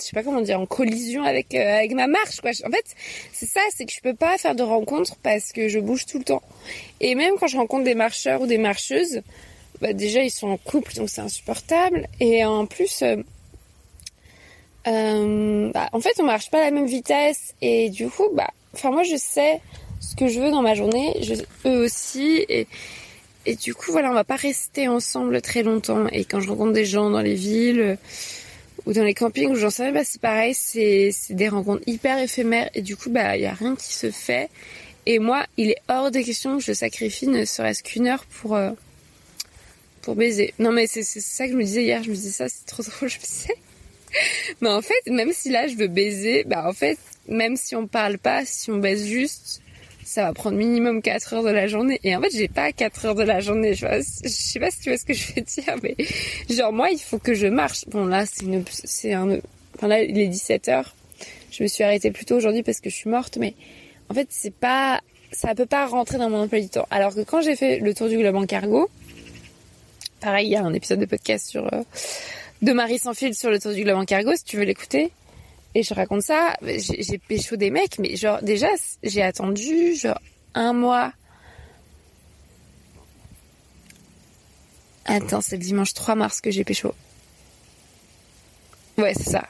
je 0.01 0.07
sais 0.07 0.13
pas 0.13 0.23
comment 0.23 0.41
dire, 0.41 0.59
en 0.59 0.65
collision 0.65 1.23
avec 1.23 1.53
euh, 1.55 1.77
avec 1.77 1.93
ma 1.93 2.07
marche 2.07 2.41
quoi. 2.41 2.51
En 2.65 2.71
fait, 2.71 2.85
c'est 3.33 3.45
ça, 3.45 3.62
c'est 3.75 3.85
que 3.85 3.93
je 3.93 4.01
peux 4.01 4.13
pas 4.13 4.38
faire 4.38 4.55
de 4.55 4.63
rencontres 4.63 5.15
parce 5.23 5.51
que 5.51 5.67
je 5.67 5.79
bouge 5.79 6.05
tout 6.05 6.19
le 6.19 6.23
temps. 6.23 6.41
Et 6.99 7.15
même 7.15 7.35
quand 7.39 7.47
je 7.47 7.57
rencontre 7.57 7.83
des 7.83 7.95
marcheurs 7.95 8.41
ou 8.41 8.47
des 8.47 8.57
marcheuses, 8.57 9.21
bah 9.81 9.93
déjà 9.93 10.23
ils 10.23 10.31
sont 10.31 10.49
en 10.49 10.57
couple 10.57 10.93
donc 10.95 11.09
c'est 11.09 11.21
insupportable 11.21 12.07
et 12.19 12.43
en 12.45 12.65
plus 12.65 13.01
euh, 13.01 13.17
euh, 14.88 15.71
bah, 15.71 15.89
en 15.93 15.99
fait 15.99 16.13
on 16.19 16.23
marche 16.23 16.49
pas 16.49 16.59
à 16.59 16.65
la 16.65 16.71
même 16.71 16.85
vitesse 16.85 17.53
et 17.62 17.89
du 17.89 18.09
coup 18.09 18.27
bah 18.33 18.49
enfin 18.73 18.91
moi 18.91 19.03
je 19.03 19.15
sais 19.15 19.62
ce 20.01 20.15
que 20.15 20.27
je 20.27 20.39
veux 20.39 20.49
dans 20.49 20.62
ma 20.62 20.75
journée, 20.75 21.13
je, 21.21 21.33
eux 21.67 21.83
aussi 21.83 22.45
et 22.47 22.67
et 23.45 23.55
du 23.55 23.73
coup 23.73 23.91
voilà 23.91 24.12
on 24.12 24.13
va 24.13 24.23
pas 24.23 24.35
rester 24.35 24.88
ensemble 24.88 25.41
très 25.41 25.63
longtemps 25.63 26.07
et 26.07 26.25
quand 26.25 26.39
je 26.39 26.49
rencontre 26.49 26.73
des 26.73 26.85
gens 26.85 27.09
dans 27.09 27.21
les 27.21 27.35
villes 27.35 27.97
ou 28.85 28.93
dans 28.93 29.03
les 29.03 29.13
campings 29.13 29.49
où 29.49 29.55
j'en 29.55 29.69
sais 29.69 29.83
rien, 29.83 29.91
bah 29.91 30.03
c'est 30.03 30.21
pareil, 30.21 30.53
c'est 30.53 31.11
des 31.29 31.49
rencontres 31.49 31.83
hyper 31.87 32.17
éphémères 32.17 32.69
et 32.73 32.81
du 32.81 32.95
coup 32.95 33.09
bah 33.09 33.35
il 33.37 33.43
y 33.43 33.45
a 33.45 33.53
rien 33.53 33.75
qui 33.75 33.93
se 33.93 34.11
fait 34.11 34.49
et 35.05 35.19
moi 35.19 35.45
il 35.57 35.71
est 35.71 35.81
hors 35.87 36.11
de 36.11 36.19
question 36.19 36.57
que 36.57 36.63
je 36.63 36.73
sacrifie 36.73 37.27
ne 37.27 37.45
serait-ce 37.45 37.83
qu'une 37.83 38.07
heure 38.07 38.25
pour 38.25 38.55
euh, 38.55 38.71
pour 40.01 40.15
baiser. 40.15 40.53
Non 40.59 40.71
mais 40.71 40.87
c'est 40.87 41.03
c'est 41.03 41.19
ça 41.19 41.45
que 41.45 41.53
je 41.53 41.57
me 41.57 41.63
disais 41.63 41.83
hier, 41.83 42.03
je 42.03 42.09
me 42.09 42.15
disais 42.15 42.31
ça 42.31 42.47
c'est 42.49 42.65
trop 42.65 42.83
drôle, 42.97 43.09
je 43.09 43.17
me 43.17 43.23
disais. 43.23 43.55
mais 44.61 44.69
en 44.69 44.81
fait 44.81 45.07
même 45.07 45.31
si 45.33 45.49
là 45.49 45.67
je 45.67 45.75
veux 45.75 45.87
baiser, 45.87 46.43
bah 46.45 46.67
en 46.67 46.73
fait 46.73 46.97
même 47.27 47.55
si 47.55 47.75
on 47.75 47.87
parle 47.87 48.17
pas, 48.17 48.45
si 48.45 48.71
on 48.71 48.77
baise 48.77 49.05
juste, 49.05 49.61
ça 50.09 50.23
va 50.23 50.33
prendre 50.33 50.57
minimum 50.57 51.03
4 51.03 51.33
heures 51.33 51.43
de 51.43 51.51
la 51.51 51.67
journée. 51.67 51.99
Et 52.03 52.15
en 52.15 52.21
fait, 52.21 52.31
j'ai 52.31 52.47
pas 52.47 52.71
4 52.71 53.05
heures 53.05 53.15
de 53.15 53.23
la 53.23 53.41
journée. 53.41 53.75
Je, 53.75 53.85
je 54.23 54.27
sais 54.27 54.59
pas 54.59 54.71
si 54.71 54.79
tu 54.79 54.89
vois 54.89 54.97
ce 54.97 55.05
que 55.05 55.13
je 55.13 55.33
veux 55.33 55.41
dire, 55.41 55.75
mais 55.83 55.95
genre 56.49 56.73
moi, 56.73 56.89
il 56.89 56.97
faut 56.97 57.19
que 57.19 57.35
je 57.35 57.45
marche. 57.45 57.85
Bon 57.87 58.05
là, 58.05 58.25
c'est 58.25 59.13
un, 59.13 59.37
enfin 59.75 59.87
là, 59.87 60.01
il 60.01 60.17
est 60.17 60.27
17 60.27 60.67
heures. 60.69 60.95
Je 61.51 61.61
me 61.61 61.67
suis 61.67 61.83
arrêtée 61.83 62.09
plus 62.09 62.25
tôt 62.25 62.37
aujourd'hui 62.37 62.63
parce 62.63 62.79
que 62.79 62.89
je 62.89 62.95
suis 62.95 63.09
morte, 63.09 63.37
mais 63.37 63.53
en 64.09 64.15
fait, 64.15 64.27
c'est 64.31 64.53
pas, 64.53 65.01
ça 65.31 65.53
peut 65.53 65.67
pas 65.67 65.85
rentrer 65.85 66.17
dans 66.17 66.31
mon 66.31 66.41
emploi 66.41 66.59
du 66.59 66.69
temps. 66.69 66.87
Alors 66.89 67.13
que 67.13 67.21
quand 67.21 67.41
j'ai 67.41 67.55
fait 67.55 67.77
le 67.77 67.93
tour 67.93 68.09
du 68.09 68.17
globe 68.17 68.35
en 68.35 68.47
cargo, 68.47 68.89
pareil, 70.21 70.47
il 70.47 70.51
y 70.51 70.55
a 70.55 70.63
un 70.63 70.73
épisode 70.73 70.99
de 70.99 71.05
podcast 71.05 71.47
sur 71.47 71.71
euh, 71.71 71.83
de 72.63 72.73
Marie 72.73 72.97
sans 72.97 73.13
fil 73.13 73.35
sur 73.35 73.51
le 73.51 73.59
tour 73.59 73.73
du 73.73 73.83
globe 73.83 73.97
en 73.97 74.05
cargo, 74.05 74.31
si 74.35 74.43
tu 74.43 74.57
veux 74.57 74.63
l'écouter. 74.63 75.11
Et 75.75 75.84
je 75.84 75.93
raconte 75.93 76.23
ça, 76.23 76.55
j'ai 76.62 77.17
pécho 77.19 77.55
des 77.55 77.69
mecs, 77.69 77.99
mais 77.99 78.15
genre 78.15 78.41
déjà 78.41 78.69
j'ai 79.03 79.21
attendu 79.21 79.95
genre 79.95 80.19
un 80.55 80.73
mois. 80.73 81.13
Attends, 85.05 85.41
c'est 85.41 85.58
le 85.58 85.63
dimanche 85.63 85.93
3 85.93 86.15
mars 86.15 86.41
que 86.41 86.51
j'ai 86.51 86.63
pécho. 86.63 86.93
Ouais, 88.97 89.13
c'est 89.13 89.29
ça. 89.29 89.47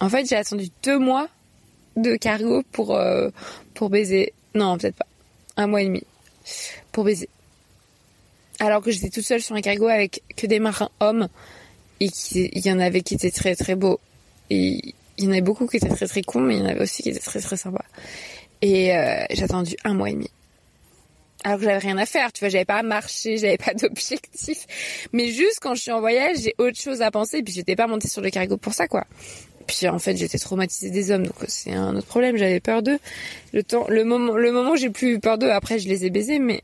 En 0.00 0.08
fait, 0.08 0.28
j'ai 0.28 0.36
attendu 0.36 0.68
deux 0.82 0.98
mois 0.98 1.28
de 1.96 2.16
cargo 2.16 2.62
pour 2.72 2.96
euh, 2.96 3.30
pour 3.74 3.90
baiser. 3.90 4.32
Non, 4.54 4.76
peut-être 4.78 4.96
pas. 4.96 5.06
Un 5.56 5.66
mois 5.66 5.82
et 5.82 5.86
demi 5.86 6.02
pour 6.92 7.04
baiser. 7.04 7.28
Alors 8.60 8.82
que 8.82 8.90
j'étais 8.90 9.10
toute 9.10 9.24
seule 9.24 9.42
sur 9.42 9.54
un 9.56 9.60
cargo 9.60 9.88
avec 9.88 10.22
que 10.36 10.46
des 10.46 10.58
marins 10.58 10.90
hommes 11.00 11.28
et 12.00 12.08
qu'il 12.08 12.66
y 12.66 12.72
en 12.72 12.80
avait 12.80 13.02
qui 13.02 13.14
étaient 13.14 13.30
très 13.30 13.56
très 13.56 13.74
beaux 13.74 14.00
et 14.50 14.94
il 15.18 15.24
y 15.24 15.28
en 15.28 15.30
avait 15.30 15.40
beaucoup 15.40 15.66
qui 15.66 15.76
étaient 15.76 15.88
très 15.88 16.06
très 16.06 16.22
cons, 16.22 16.40
mais 16.40 16.56
il 16.56 16.60
y 16.60 16.62
en 16.62 16.68
avait 16.68 16.82
aussi 16.82 17.02
qui 17.02 17.10
étaient 17.10 17.20
très 17.20 17.40
très 17.40 17.56
sympas. 17.56 17.84
Et 18.62 18.96
euh, 18.96 19.24
j'ai 19.30 19.44
attendu 19.44 19.76
un 19.84 19.94
mois 19.94 20.10
et 20.10 20.14
demi. 20.14 20.30
Alors 21.44 21.58
que 21.58 21.64
j'avais 21.64 21.78
rien 21.78 21.98
à 21.98 22.06
faire, 22.06 22.32
tu 22.32 22.40
vois, 22.40 22.48
j'avais 22.48 22.64
pas 22.64 22.76
à 22.78 22.82
marcher, 22.82 23.36
j'avais 23.38 23.58
pas 23.58 23.74
d'objectif. 23.74 24.66
Mais 25.12 25.28
juste 25.28 25.58
quand 25.60 25.74
je 25.74 25.82
suis 25.82 25.92
en 25.92 26.00
voyage, 26.00 26.38
j'ai 26.38 26.54
autre 26.58 26.78
chose 26.78 27.02
à 27.02 27.10
penser, 27.10 27.42
puis 27.42 27.52
j'étais 27.52 27.76
pas 27.76 27.86
montée 27.86 28.08
sur 28.08 28.22
le 28.22 28.30
cargo 28.30 28.56
pour 28.56 28.72
ça, 28.72 28.88
quoi. 28.88 29.04
Puis 29.66 29.88
en 29.88 29.98
fait, 29.98 30.16
j'étais 30.16 30.38
traumatisée 30.38 30.90
des 30.90 31.10
hommes, 31.10 31.26
donc 31.26 31.36
c'est 31.48 31.72
un 31.72 31.96
autre 31.96 32.06
problème. 32.06 32.36
J'avais 32.36 32.60
peur 32.60 32.82
d'eux. 32.82 32.98
Le 33.52 33.62
temps, 33.62 33.86
le 33.88 34.04
moment, 34.04 34.36
le 34.36 34.52
moment 34.52 34.72
où 34.72 34.76
j'ai 34.76 34.90
plus 34.90 35.14
eu 35.14 35.20
peur 35.20 35.38
d'eux, 35.38 35.50
après 35.50 35.78
je 35.78 35.88
les 35.88 36.04
ai 36.04 36.10
baisés, 36.10 36.38
mais 36.38 36.62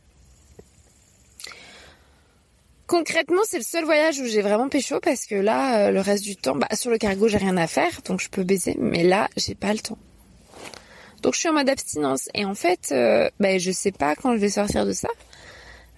Concrètement, 2.91 3.43
c'est 3.45 3.59
le 3.59 3.63
seul 3.63 3.85
voyage 3.85 4.19
où 4.19 4.25
j'ai 4.25 4.43
vraiment 4.43 4.69
pécho 4.69 4.99
parce 4.99 5.25
que 5.25 5.37
là, 5.37 5.87
euh, 5.87 5.91
le 5.93 6.01
reste 6.01 6.25
du 6.25 6.35
temps, 6.35 6.57
bah, 6.57 6.67
sur 6.75 6.91
le 6.91 6.99
cargo, 6.99 7.29
j'ai 7.29 7.39
rien 7.39 7.57
à 7.57 7.69
faire, 7.69 8.03
donc 8.05 8.19
je 8.19 8.29
peux 8.29 8.43
baiser, 8.43 8.75
mais 8.81 9.05
là, 9.05 9.29
j'ai 9.37 9.55
pas 9.55 9.73
le 9.73 9.79
temps. 9.79 9.97
Donc 11.23 11.35
je 11.35 11.39
suis 11.39 11.49
en 11.49 11.53
mode 11.53 11.69
abstinence 11.69 12.29
et 12.35 12.45
en 12.45 12.57
fait, 12.57 12.89
euh, 12.91 13.31
bah, 13.39 13.59
je 13.59 13.71
sais 13.71 13.93
pas 13.93 14.17
quand 14.17 14.33
je 14.33 14.39
vais 14.39 14.49
sortir 14.49 14.87
de 14.87 14.93
ça. 14.93 15.09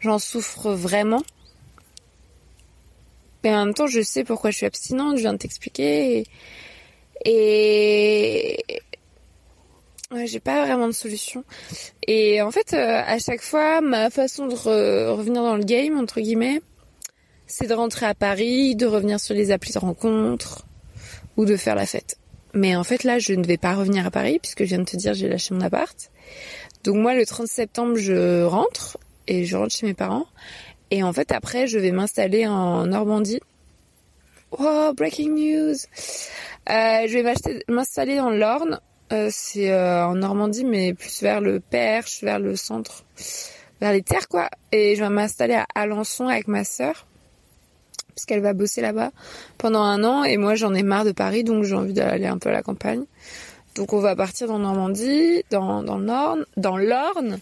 J'en 0.00 0.18
souffre 0.18 0.72
vraiment. 0.72 1.22
Mais 3.42 3.54
en 3.54 3.64
même 3.64 3.74
temps, 3.74 3.86
je 3.86 4.02
sais 4.02 4.22
pourquoi 4.22 4.50
je 4.50 4.58
suis 4.58 4.66
abstinente, 4.66 5.16
je 5.16 5.22
viens 5.22 5.32
de 5.32 5.38
t'expliquer. 5.38 6.26
Et, 7.24 8.62
Ouais, 10.10 10.26
j'ai 10.26 10.40
pas 10.40 10.66
vraiment 10.66 10.88
de 10.88 10.92
solution. 10.92 11.42
Et 12.06 12.42
en 12.42 12.50
fait, 12.50 12.74
euh, 12.74 13.00
à 13.06 13.18
chaque 13.18 13.40
fois, 13.40 13.80
ma 13.80 14.10
façon 14.10 14.46
de 14.46 14.54
revenir 14.54 15.42
dans 15.42 15.56
le 15.56 15.64
game, 15.64 15.98
entre 15.98 16.20
guillemets, 16.20 16.60
c'est 17.52 17.66
de 17.66 17.74
rentrer 17.74 18.06
à 18.06 18.14
Paris, 18.14 18.74
de 18.74 18.86
revenir 18.86 19.20
sur 19.20 19.34
les 19.34 19.50
applis 19.50 19.74
de 19.74 19.78
rencontres 19.78 20.64
ou 21.36 21.44
de 21.44 21.58
faire 21.58 21.74
la 21.74 21.84
fête. 21.84 22.16
Mais 22.54 22.74
en 22.76 22.82
fait 22.82 23.04
là, 23.04 23.18
je 23.18 23.34
ne 23.34 23.44
vais 23.44 23.58
pas 23.58 23.74
revenir 23.74 24.06
à 24.06 24.10
Paris 24.10 24.38
puisque 24.40 24.64
je 24.64 24.70
viens 24.70 24.78
de 24.78 24.84
te 24.84 24.96
dire 24.96 25.12
j'ai 25.12 25.28
lâché 25.28 25.54
mon 25.54 25.60
appart. 25.60 26.10
Donc 26.82 26.96
moi 26.96 27.14
le 27.14 27.26
30 27.26 27.46
septembre, 27.46 27.96
je 27.98 28.42
rentre 28.42 28.96
et 29.28 29.44
je 29.44 29.54
rentre 29.54 29.74
chez 29.74 29.86
mes 29.86 29.92
parents 29.92 30.26
et 30.90 31.02
en 31.02 31.12
fait 31.12 31.30
après 31.30 31.66
je 31.66 31.78
vais 31.78 31.92
m'installer 31.92 32.46
en 32.46 32.86
Normandie. 32.86 33.40
Oh, 34.52 34.92
breaking 34.96 35.34
news. 35.34 35.74
Euh, 36.70 37.06
je 37.06 37.18
vais 37.18 37.34
m'installer 37.68 38.18
en 38.18 38.30
l'Orne. 38.30 38.80
Euh, 39.12 39.28
c'est 39.30 39.70
euh, 39.70 40.06
en 40.06 40.14
Normandie 40.14 40.64
mais 40.64 40.94
plus 40.94 41.20
vers 41.20 41.42
le 41.42 41.60
Perche, 41.60 42.22
vers 42.22 42.38
le 42.38 42.56
centre, 42.56 43.04
vers 43.78 43.92
les 43.92 44.02
terres 44.02 44.28
quoi. 44.28 44.48
Et 44.72 44.96
je 44.96 45.02
vais 45.02 45.10
m'installer 45.10 45.54
à 45.54 45.66
Alençon 45.74 46.28
avec 46.28 46.48
ma 46.48 46.64
sœur 46.64 47.06
parce 48.14 48.24
qu'elle 48.26 48.40
va 48.40 48.52
bosser 48.52 48.80
là-bas 48.80 49.10
pendant 49.58 49.82
un 49.82 50.04
an 50.04 50.24
et 50.24 50.36
moi 50.36 50.54
j'en 50.54 50.74
ai 50.74 50.82
marre 50.82 51.04
de 51.04 51.12
Paris 51.12 51.44
donc 51.44 51.64
j'ai 51.64 51.74
envie 51.74 51.92
d'aller 51.92 52.26
un 52.26 52.38
peu 52.38 52.48
à 52.48 52.52
la 52.52 52.62
campagne. 52.62 53.04
Donc 53.74 53.94
on 53.94 54.00
va 54.00 54.14
partir 54.14 54.48
dans 54.48 54.58
Normandie, 54.58 55.44
dans 55.50 55.82
Nord, 55.82 56.38
dans 56.56 56.76
l'Orne 56.76 57.38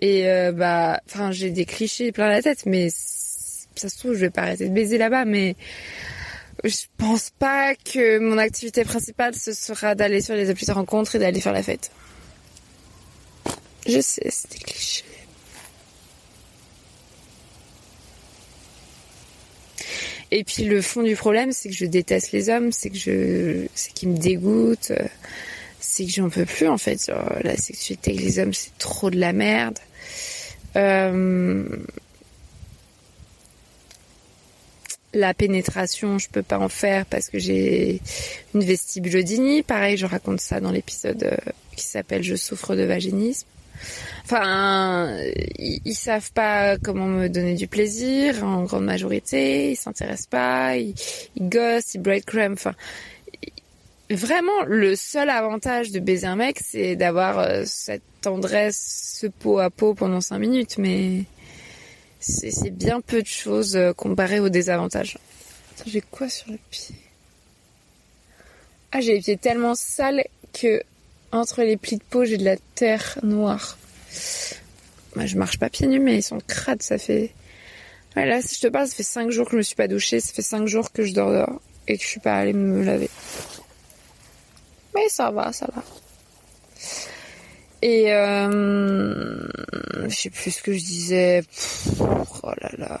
et 0.00 0.28
euh, 0.28 0.52
bah 0.52 1.00
enfin 1.06 1.30
j'ai 1.30 1.50
des 1.50 1.64
clichés 1.64 2.10
plein 2.10 2.28
la 2.28 2.42
tête 2.42 2.64
mais 2.66 2.88
ça 2.90 3.88
se 3.88 3.98
trouve 3.98 4.14
je 4.14 4.20
vais 4.20 4.30
pas 4.30 4.42
arrêter 4.42 4.68
de 4.68 4.74
baiser 4.74 4.98
là-bas 4.98 5.24
mais 5.24 5.54
je 6.64 6.76
pense 6.96 7.30
pas 7.30 7.74
que 7.74 8.18
mon 8.18 8.38
activité 8.38 8.84
principale 8.84 9.34
ce 9.34 9.52
sera 9.52 9.94
d'aller 9.94 10.20
sur 10.20 10.34
les 10.34 10.50
applis 10.50 10.66
de 10.66 10.72
rencontre 10.72 11.16
et 11.16 11.18
d'aller 11.18 11.40
faire 11.40 11.52
la 11.52 11.62
fête. 11.62 11.90
Je 13.86 14.00
sais, 14.00 14.28
c'est 14.30 14.52
des 14.52 14.58
clichés. 14.58 15.04
Et 20.34 20.44
puis 20.44 20.64
le 20.64 20.80
fond 20.80 21.02
du 21.02 21.14
problème, 21.14 21.52
c'est 21.52 21.68
que 21.68 21.74
je 21.74 21.84
déteste 21.84 22.32
les 22.32 22.48
hommes, 22.48 22.72
c'est 22.72 22.88
que 22.88 22.96
je, 22.96 23.66
qu'ils 23.94 24.08
me 24.08 24.16
dégoûtent, 24.16 24.90
euh, 24.90 25.06
c'est 25.78 26.06
que 26.06 26.10
j'en 26.10 26.30
peux 26.30 26.46
plus 26.46 26.68
en 26.68 26.78
fait. 26.78 27.12
la 27.44 27.54
sexualité 27.58 28.12
avec 28.12 28.24
les 28.24 28.38
hommes, 28.38 28.54
c'est 28.54 28.76
trop 28.78 29.10
de 29.10 29.18
la 29.18 29.34
merde. 29.34 29.78
Euh, 30.76 31.64
la 35.12 35.34
pénétration, 35.34 36.18
je 36.18 36.30
peux 36.30 36.42
pas 36.42 36.58
en 36.58 36.70
faire 36.70 37.04
parce 37.04 37.28
que 37.28 37.38
j'ai 37.38 38.00
une 38.54 38.64
vestibulodynie. 38.64 39.62
Pareil, 39.62 39.98
je 39.98 40.06
raconte 40.06 40.40
ça 40.40 40.60
dans 40.60 40.70
l'épisode 40.70 41.24
euh, 41.24 41.36
qui 41.76 41.84
s'appelle 41.84 42.22
Je 42.22 42.36
souffre 42.36 42.74
de 42.74 42.84
vaginisme. 42.84 43.46
Enfin, 44.24 45.16
ils, 45.58 45.94
savent 45.94 46.32
pas 46.32 46.78
comment 46.78 47.06
me 47.06 47.28
donner 47.28 47.54
du 47.54 47.66
plaisir 47.66 48.44
en 48.44 48.62
grande 48.64 48.84
majorité. 48.84 49.72
Ils 49.72 49.76
s'intéressent 49.76 50.28
pas, 50.28 50.76
ils, 50.76 50.94
ils 51.36 51.48
gossent, 51.48 51.94
ils 51.94 52.00
breadcrumb. 52.00 52.52
Enfin, 52.52 52.74
vraiment, 54.10 54.64
le 54.66 54.96
seul 54.96 55.30
avantage 55.30 55.90
de 55.90 56.00
baiser 56.00 56.26
un 56.26 56.36
mec, 56.36 56.58
c'est 56.62 56.96
d'avoir 56.96 57.38
euh, 57.38 57.62
cette 57.66 58.02
tendresse, 58.20 59.18
ce 59.20 59.26
peau 59.26 59.58
à 59.58 59.70
peau 59.70 59.94
pendant 59.94 60.20
cinq 60.20 60.38
minutes. 60.38 60.78
Mais 60.78 61.24
c'est 62.20 62.70
bien 62.70 63.00
peu 63.00 63.22
de 63.22 63.26
choses 63.26 63.76
euh, 63.76 63.92
comparé 63.92 64.40
aux 64.40 64.48
désavantages. 64.48 65.18
J'ai 65.86 66.00
quoi 66.00 66.28
sur 66.28 66.50
le 66.50 66.58
pied? 66.70 66.94
Ah, 68.92 69.00
j'ai 69.00 69.14
les 69.14 69.20
pieds 69.20 69.36
tellement 69.36 69.74
sales 69.74 70.24
que 70.52 70.82
entre 71.32 71.62
les 71.62 71.76
plis 71.76 71.96
de 71.96 72.04
peau, 72.04 72.24
j'ai 72.24 72.36
de 72.36 72.44
la 72.44 72.56
terre 72.74 73.18
noire. 73.22 73.78
Moi, 75.16 75.26
je 75.26 75.36
marche 75.36 75.58
pas 75.58 75.68
pieds 75.68 75.86
nus, 75.86 76.00
mais 76.00 76.16
ils 76.16 76.22
sont 76.22 76.38
crades, 76.46 76.82
ça 76.82 76.98
fait... 76.98 77.32
Ouais, 78.16 78.26
là, 78.26 78.42
si 78.42 78.56
je 78.56 78.60
te 78.60 78.66
parle, 78.66 78.86
ça 78.86 78.94
fait 78.94 79.02
5 79.02 79.30
jours 79.30 79.46
que 79.46 79.52
je 79.52 79.56
me 79.56 79.62
suis 79.62 79.74
pas 79.74 79.88
douchée, 79.88 80.20
ça 80.20 80.32
fait 80.32 80.42
5 80.42 80.66
jours 80.66 80.92
que 80.92 81.02
je 81.02 81.14
dors 81.14 81.30
dehors 81.30 81.60
et 81.88 81.96
que 81.96 82.02
je 82.02 82.08
suis 82.08 82.20
pas 82.20 82.34
allée 82.34 82.52
me 82.52 82.84
laver. 82.84 83.08
Mais 84.94 85.08
ça 85.08 85.30
va, 85.30 85.52
ça 85.52 85.66
va. 85.74 85.82
Et 87.80 88.12
euh, 88.12 89.48
je 90.06 90.14
sais 90.14 90.30
plus 90.30 90.50
ce 90.50 90.62
que 90.62 90.72
je 90.72 90.78
disais. 90.78 91.42
oh 91.98 92.52
là 92.60 92.70
là. 92.78 93.00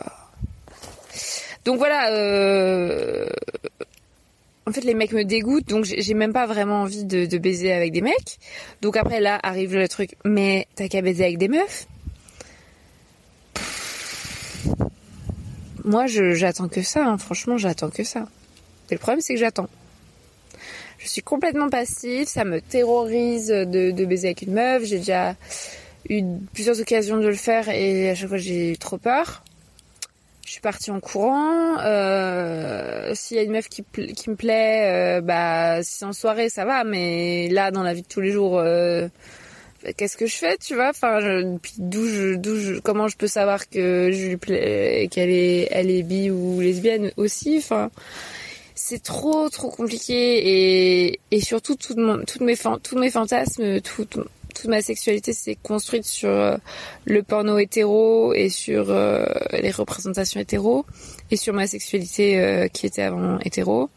Donc 1.64 1.78
voilà, 1.78 2.10
euh, 2.12 3.28
en 4.66 4.72
fait 4.72 4.82
les 4.82 4.94
mecs 4.94 5.12
me 5.12 5.24
dégoûtent 5.24 5.68
donc 5.68 5.84
j'ai 5.84 6.14
même 6.14 6.32
pas 6.32 6.46
vraiment 6.46 6.82
envie 6.82 7.04
de, 7.04 7.38
baiser 7.38 7.72
avec 7.72 7.92
des 7.92 8.00
mecs. 8.00 8.38
Donc 8.80 8.96
après 8.96 9.20
là 9.20 9.38
arrive 9.42 9.76
le 9.76 9.88
truc. 9.88 10.16
Mais 10.24 10.66
t'as 10.74 10.88
qu'à 10.88 11.02
baiser 11.02 11.24
avec 11.24 11.38
des 11.38 11.48
meufs? 11.48 11.86
Moi 15.84 16.06
j'attends 16.06 16.68
que 16.68 16.82
ça 16.82 17.04
hein. 17.06 17.18
franchement 17.18 17.58
j'attends 17.58 17.90
que 17.90 18.04
ça. 18.04 18.26
Et 18.90 18.94
le 18.94 18.98
problème 18.98 19.20
c'est 19.20 19.34
que 19.34 19.40
j'attends. 19.40 19.68
Je 20.98 21.08
suis 21.08 21.22
complètement 21.22 21.68
passive 21.68 22.28
ça 22.28 22.44
me 22.44 22.60
terrorise 22.60 23.48
de, 23.48 23.90
de 23.90 24.04
baiser 24.04 24.28
avec 24.28 24.42
une 24.42 24.54
meuf. 24.54 24.84
J'ai 24.84 24.98
déjà 24.98 25.34
eu 26.08 26.22
plusieurs 26.52 26.80
occasions 26.80 27.18
de 27.18 27.26
le 27.26 27.34
faire 27.34 27.68
et 27.68 28.10
à 28.10 28.14
chaque 28.14 28.28
fois 28.28 28.38
j'ai 28.38 28.72
eu 28.72 28.78
trop 28.78 28.98
peur 28.98 29.42
suis 30.52 30.60
partie 30.60 30.90
en 30.90 31.00
courant. 31.00 31.78
Euh, 31.80 33.12
S'il 33.14 33.36
y 33.36 33.40
a 33.40 33.42
une 33.42 33.52
meuf 33.52 33.68
qui, 33.68 33.84
qui 33.84 34.30
me 34.30 34.36
plaît, 34.36 35.18
euh, 35.18 35.20
bah 35.20 35.82
si 35.82 35.98
c'est 35.98 36.04
en 36.04 36.12
soirée 36.12 36.48
ça 36.48 36.64
va, 36.64 36.84
mais 36.84 37.48
là 37.48 37.70
dans 37.70 37.82
la 37.82 37.94
vie 37.94 38.02
de 38.02 38.08
tous 38.08 38.20
les 38.20 38.30
jours, 38.30 38.58
euh, 38.58 39.08
qu'est-ce 39.96 40.16
que 40.16 40.26
je 40.26 40.36
fais, 40.36 40.56
tu 40.58 40.74
vois? 40.74 40.90
Enfin, 40.90 41.20
d'où 41.78 42.06
je, 42.06 42.34
d'où 42.36 42.56
je, 42.56 42.80
comment 42.80 43.08
je 43.08 43.16
peux 43.16 43.26
savoir 43.26 43.68
que 43.68 44.10
je 44.12 44.26
lui 44.28 44.36
plais, 44.36 45.08
qu'elle 45.10 45.30
est, 45.30 45.68
elle 45.70 45.90
est 45.90 46.02
bi 46.02 46.30
ou 46.30 46.60
lesbienne 46.60 47.12
aussi? 47.16 47.56
Enfin, 47.58 47.90
c'est 48.74 49.02
trop 49.02 49.48
trop 49.48 49.70
compliqué 49.70 51.18
et 51.30 51.40
surtout 51.40 51.76
mes 52.40 52.56
tous 52.82 52.98
mes 52.98 53.10
fantasmes, 53.10 53.80
tout 53.80 54.06
toute 54.52 54.70
ma 54.70 54.82
sexualité 54.82 55.32
s'est 55.32 55.56
construite 55.56 56.04
sur 56.04 56.28
euh, 56.28 56.56
le 57.04 57.22
porno 57.22 57.58
hétéro 57.58 58.32
et 58.34 58.48
sur 58.48 58.90
euh, 58.90 59.24
les 59.52 59.70
représentations 59.70 60.40
hétéro 60.40 60.86
et 61.30 61.36
sur 61.36 61.54
ma 61.54 61.66
sexualité 61.66 62.40
euh, 62.40 62.68
qui 62.68 62.86
était 62.86 63.02
avant 63.02 63.38
hétéro. 63.40 63.90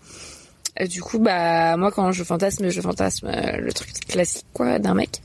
du 0.89 1.01
coup, 1.01 1.19
bah 1.19 1.77
moi 1.77 1.91
quand 1.91 2.11
je 2.11 2.23
fantasme, 2.23 2.69
je 2.69 2.81
fantasme 2.81 3.31
le 3.57 3.73
truc 3.73 3.91
classique 4.07 4.45
quoi 4.53 4.79
d'un 4.79 4.93
mec 4.93 5.21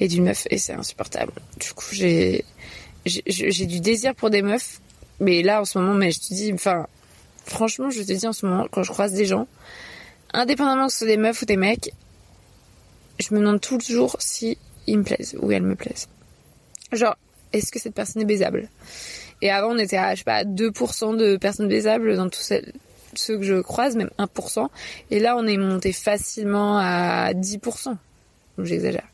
et 0.00 0.08
d'une 0.08 0.24
meuf 0.24 0.46
et 0.50 0.58
c'est 0.58 0.74
insupportable. 0.74 1.32
Du 1.58 1.72
coup, 1.72 1.86
j'ai 1.92 2.44
j'ai 3.06 3.66
du 3.66 3.80
désir 3.80 4.14
pour 4.14 4.30
des 4.30 4.42
meufs, 4.42 4.80
mais 5.20 5.42
là 5.42 5.60
en 5.60 5.64
ce 5.64 5.78
moment, 5.78 5.94
mais 5.94 6.10
je 6.10 6.20
te 6.20 6.34
dis, 6.34 6.52
enfin 6.54 6.86
franchement, 7.44 7.90
je 7.90 8.02
te 8.02 8.12
dis 8.12 8.26
en 8.26 8.32
ce 8.32 8.46
moment 8.46 8.66
quand 8.70 8.82
je 8.82 8.92
croise 8.92 9.12
des 9.12 9.26
gens, 9.26 9.46
indépendamment 10.32 10.86
que 10.86 10.92
ce 10.92 11.00
soit 11.00 11.06
des 11.06 11.16
meufs 11.16 11.42
ou 11.42 11.44
des 11.44 11.56
mecs, 11.56 11.92
je 13.18 13.34
me 13.34 13.40
demande 13.40 13.60
toujours 13.60 14.16
si 14.18 14.58
ils 14.86 14.98
me 14.98 15.04
plaisent 15.04 15.36
ou 15.40 15.50
elles 15.52 15.62
me 15.62 15.74
plaisent. 15.74 16.08
Genre, 16.92 17.16
est-ce 17.52 17.70
que 17.70 17.78
cette 17.78 17.94
personne 17.94 18.22
est 18.22 18.26
baisable? 18.26 18.68
Et 19.42 19.50
avant, 19.50 19.74
on 19.74 19.78
était 19.78 19.96
à, 19.96 20.14
je 20.14 20.20
sais 20.20 20.24
pas, 20.24 20.44
2% 20.44 21.16
de 21.16 21.36
personnes 21.36 21.68
baisables 21.68 22.16
dans 22.16 22.28
tous 22.28 22.52
ceux 23.14 23.38
que 23.38 23.42
je 23.42 23.60
croise, 23.60 23.96
même 23.96 24.10
1%. 24.18 24.68
Et 25.10 25.20
là, 25.20 25.36
on 25.36 25.46
est 25.46 25.56
monté 25.56 25.92
facilement 25.92 26.78
à 26.78 27.32
10%. 27.32 27.96
Donc 28.56 28.66
j'exagère. 28.66 29.06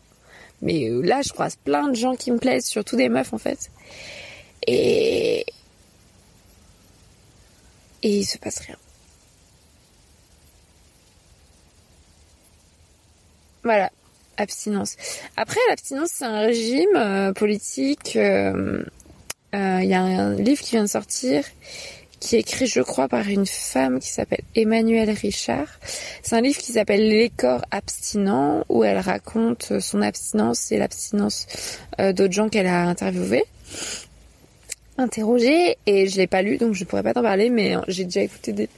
Mais 0.62 0.90
euh, 0.90 1.00
là, 1.00 1.22
je 1.22 1.30
croise 1.30 1.56
plein 1.56 1.88
de 1.88 1.94
gens 1.94 2.14
qui 2.14 2.30
me 2.30 2.38
plaisent, 2.38 2.66
surtout 2.66 2.96
des 2.96 3.08
meufs 3.08 3.32
en 3.32 3.38
fait. 3.38 3.70
Et... 4.66 5.46
Et 8.02 8.18
il 8.18 8.24
se 8.24 8.38
passe 8.38 8.60
rien. 8.60 8.76
Voilà, 13.62 13.90
abstinence. 14.40 14.96
Après, 15.36 15.60
l'abstinence, 15.68 16.10
c'est 16.14 16.24
un 16.24 16.40
régime 16.40 16.96
euh, 16.96 17.32
politique. 17.32 18.14
Il 18.14 18.20
euh, 18.20 18.82
euh, 19.54 19.82
y 19.82 19.94
a 19.94 20.00
un 20.00 20.34
livre 20.34 20.60
qui 20.60 20.72
vient 20.72 20.84
de 20.84 20.88
sortir 20.88 21.44
qui 22.20 22.36
est 22.36 22.40
écrit, 22.40 22.66
je 22.66 22.82
crois, 22.82 23.08
par 23.08 23.26
une 23.28 23.46
femme 23.46 23.98
qui 23.98 24.08
s'appelle 24.08 24.42
Emmanuelle 24.54 25.08
Richard. 25.08 25.68
C'est 26.22 26.36
un 26.36 26.42
livre 26.42 26.58
qui 26.58 26.72
s'appelle 26.72 27.08
Les 27.08 27.30
corps 27.30 27.64
abstinents, 27.70 28.66
où 28.68 28.84
elle 28.84 28.98
raconte 28.98 29.80
son 29.80 30.02
abstinence 30.02 30.70
et 30.70 30.76
l'abstinence 30.76 31.46
d'autres 31.98 32.34
gens 32.34 32.50
qu'elle 32.50 32.66
a 32.66 32.82
interviewés, 32.82 33.44
interrogés. 34.98 35.78
Et 35.86 36.08
je 36.08 36.18
l'ai 36.18 36.26
pas 36.26 36.42
lu, 36.42 36.58
donc 36.58 36.74
je 36.74 36.84
pourrais 36.84 37.02
pas 37.02 37.14
t'en 37.14 37.22
parler, 37.22 37.48
mais 37.48 37.76
j'ai 37.88 38.04
déjà 38.04 38.20
écouté 38.20 38.52
des, 38.52 38.68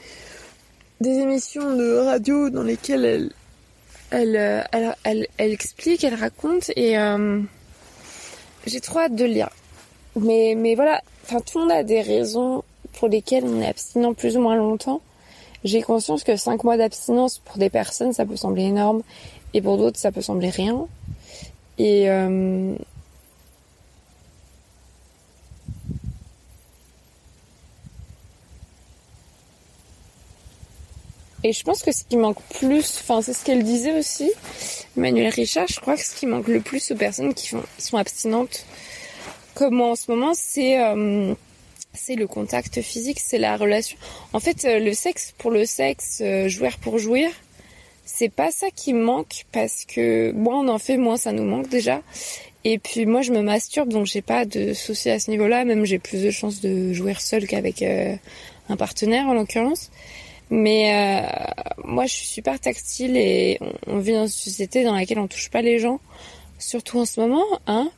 des 1.00 1.18
émissions 1.18 1.76
de 1.76 1.96
radio 1.96 2.48
dans 2.48 2.62
lesquelles 2.62 3.04
elle, 3.04 3.30
euh, 4.12 4.62
elle, 4.72 4.94
elle, 5.04 5.26
elle, 5.38 5.52
explique, 5.52 6.04
elle 6.04 6.14
raconte 6.14 6.70
et 6.76 6.98
euh, 6.98 7.40
j'ai 8.66 8.80
trop 8.80 9.00
hâte 9.00 9.14
de 9.14 9.24
lire. 9.24 9.50
Mais, 10.16 10.54
mais 10.56 10.74
voilà, 10.74 11.00
enfin 11.24 11.40
tout 11.40 11.58
le 11.58 11.64
monde 11.64 11.72
a 11.72 11.82
des 11.82 12.02
raisons 12.02 12.62
pour 12.94 13.08
lesquelles 13.08 13.44
on 13.44 13.60
est 13.60 13.68
abstinent 13.68 14.14
plus 14.14 14.36
ou 14.36 14.40
moins 14.40 14.56
longtemps. 14.56 15.00
J'ai 15.64 15.80
conscience 15.80 16.24
que 16.24 16.36
5 16.36 16.64
mois 16.64 16.76
d'abstinence 16.76 17.38
pour 17.38 17.56
des 17.56 17.70
personnes 17.70 18.12
ça 18.12 18.26
peut 18.26 18.36
sembler 18.36 18.64
énorme 18.64 19.02
et 19.54 19.62
pour 19.62 19.78
d'autres 19.78 19.98
ça 19.98 20.12
peut 20.12 20.22
sembler 20.22 20.50
rien. 20.50 20.86
Et 21.78 22.10
euh, 22.10 22.74
Et 31.44 31.52
je 31.52 31.64
pense 31.64 31.82
que 31.82 31.92
ce 31.92 32.04
qui 32.04 32.16
manque 32.16 32.40
plus, 32.60 33.00
enfin 33.00 33.20
c'est 33.20 33.32
ce 33.32 33.44
qu'elle 33.44 33.64
disait 33.64 33.98
aussi, 33.98 34.30
Emmanuel 34.96 35.28
Richard, 35.28 35.66
je 35.68 35.80
crois 35.80 35.96
que 35.96 36.04
ce 36.04 36.14
qui 36.14 36.26
manque 36.26 36.48
le 36.48 36.60
plus 36.60 36.92
aux 36.92 36.96
personnes 36.96 37.34
qui, 37.34 37.48
sont 37.78 37.96
abstinentes 37.96 38.64
comme 39.54 39.74
moi 39.74 39.90
en 39.90 39.96
ce 39.96 40.10
moment, 40.10 40.32
c'est 40.34 40.80
euh, 40.80 41.34
c'est 41.92 42.14
le 42.14 42.26
contact 42.26 42.80
physique, 42.80 43.20
c'est 43.20 43.38
la 43.38 43.56
relation. 43.56 43.98
En 44.32 44.40
fait, 44.40 44.64
euh, 44.64 44.78
le 44.78 44.94
sexe 44.94 45.34
pour 45.36 45.50
le 45.50 45.66
sexe, 45.66 46.20
euh, 46.22 46.48
jouir 46.48 46.78
pour 46.78 46.98
jouir, 46.98 47.30
c'est 48.06 48.30
pas 48.30 48.50
ça 48.50 48.68
qui 48.74 48.92
manque 48.92 49.44
parce 49.52 49.84
que 49.84 50.32
moins 50.32 50.60
on 50.60 50.68
en 50.68 50.78
fait, 50.78 50.96
moins 50.96 51.16
ça 51.16 51.32
nous 51.32 51.44
manque 51.44 51.68
déjà. 51.68 52.02
Et 52.64 52.78
puis 52.78 53.04
moi 53.04 53.22
je 53.22 53.32
me 53.32 53.42
masturbe 53.42 53.88
donc 53.88 54.06
j'ai 54.06 54.22
pas 54.22 54.44
de 54.44 54.72
soucis 54.72 55.10
à 55.10 55.18
ce 55.18 55.30
niveau-là, 55.30 55.64
même 55.64 55.84
j'ai 55.84 55.98
plus 55.98 56.22
de 56.22 56.30
chances 56.30 56.60
de 56.60 56.92
jouir 56.92 57.20
seule 57.20 57.48
qu'avec 57.48 57.82
un 57.82 58.76
partenaire 58.76 59.26
en 59.26 59.34
l'occurrence. 59.34 59.90
Mais 60.54 61.24
euh, 61.24 61.82
moi, 61.82 62.04
je 62.04 62.12
suis 62.12 62.26
super 62.26 62.60
tactile 62.60 63.16
et 63.16 63.58
on, 63.86 64.00
vit 64.00 64.12
dans 64.12 64.24
une 64.24 64.28
société 64.28 64.84
dans 64.84 64.94
laquelle 64.94 65.18
on 65.18 65.26
touche 65.26 65.48
pas 65.48 65.62
les 65.62 65.78
gens, 65.78 65.98
surtout 66.58 66.98
en 66.98 67.06
ce 67.06 67.20
moment, 67.20 67.46
hein. 67.66 67.90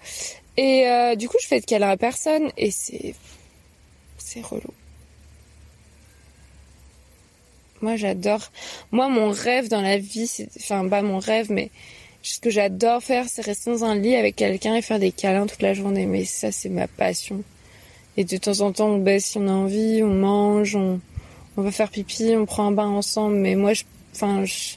Et 0.56 0.86
euh, 0.86 1.16
du 1.16 1.28
coup, 1.28 1.36
je 1.42 1.48
fais 1.48 1.58
de 1.58 1.66
câlin 1.66 1.88
à 1.88 1.96
personne 1.96 2.52
et 2.56 2.70
c'est 2.70 3.16
c'est 4.18 4.40
relou. 4.40 4.72
Moi, 7.82 7.96
j'adore. 7.96 8.52
Moi, 8.92 9.08
mon 9.08 9.32
rêve 9.32 9.68
dans 9.68 9.82
la 9.82 9.98
vie, 9.98 10.28
c'est 10.28 10.48
enfin 10.56 10.88
pas 10.88 11.02
mon 11.02 11.18
rêve, 11.18 11.50
mais 11.50 11.72
ce 12.22 12.38
que 12.38 12.50
j'adore 12.50 13.02
faire, 13.02 13.28
c'est 13.28 13.44
rester 13.44 13.72
dans 13.72 13.84
un 13.84 13.96
lit 13.96 14.14
avec 14.14 14.36
quelqu'un 14.36 14.76
et 14.76 14.82
faire 14.82 15.00
des 15.00 15.10
câlins 15.10 15.48
toute 15.48 15.60
la 15.60 15.74
journée. 15.74 16.06
Mais 16.06 16.24
ça, 16.24 16.52
c'est 16.52 16.68
ma 16.68 16.86
passion. 16.86 17.42
Et 18.16 18.22
de 18.22 18.36
temps 18.36 18.60
en 18.60 18.70
temps, 18.70 18.90
on 18.90 18.98
baisse 18.98 19.24
si 19.24 19.38
on 19.38 19.48
a 19.48 19.50
envie, 19.50 20.04
on 20.04 20.14
mange, 20.14 20.76
on 20.76 21.00
on 21.56 21.62
va 21.62 21.70
faire 21.70 21.90
pipi, 21.90 22.34
on 22.36 22.46
prend 22.46 22.68
un 22.68 22.72
bain 22.72 22.86
ensemble, 22.86 23.36
mais 23.36 23.54
moi, 23.54 23.72
je, 23.74 23.84
enfin, 24.14 24.44
je... 24.44 24.74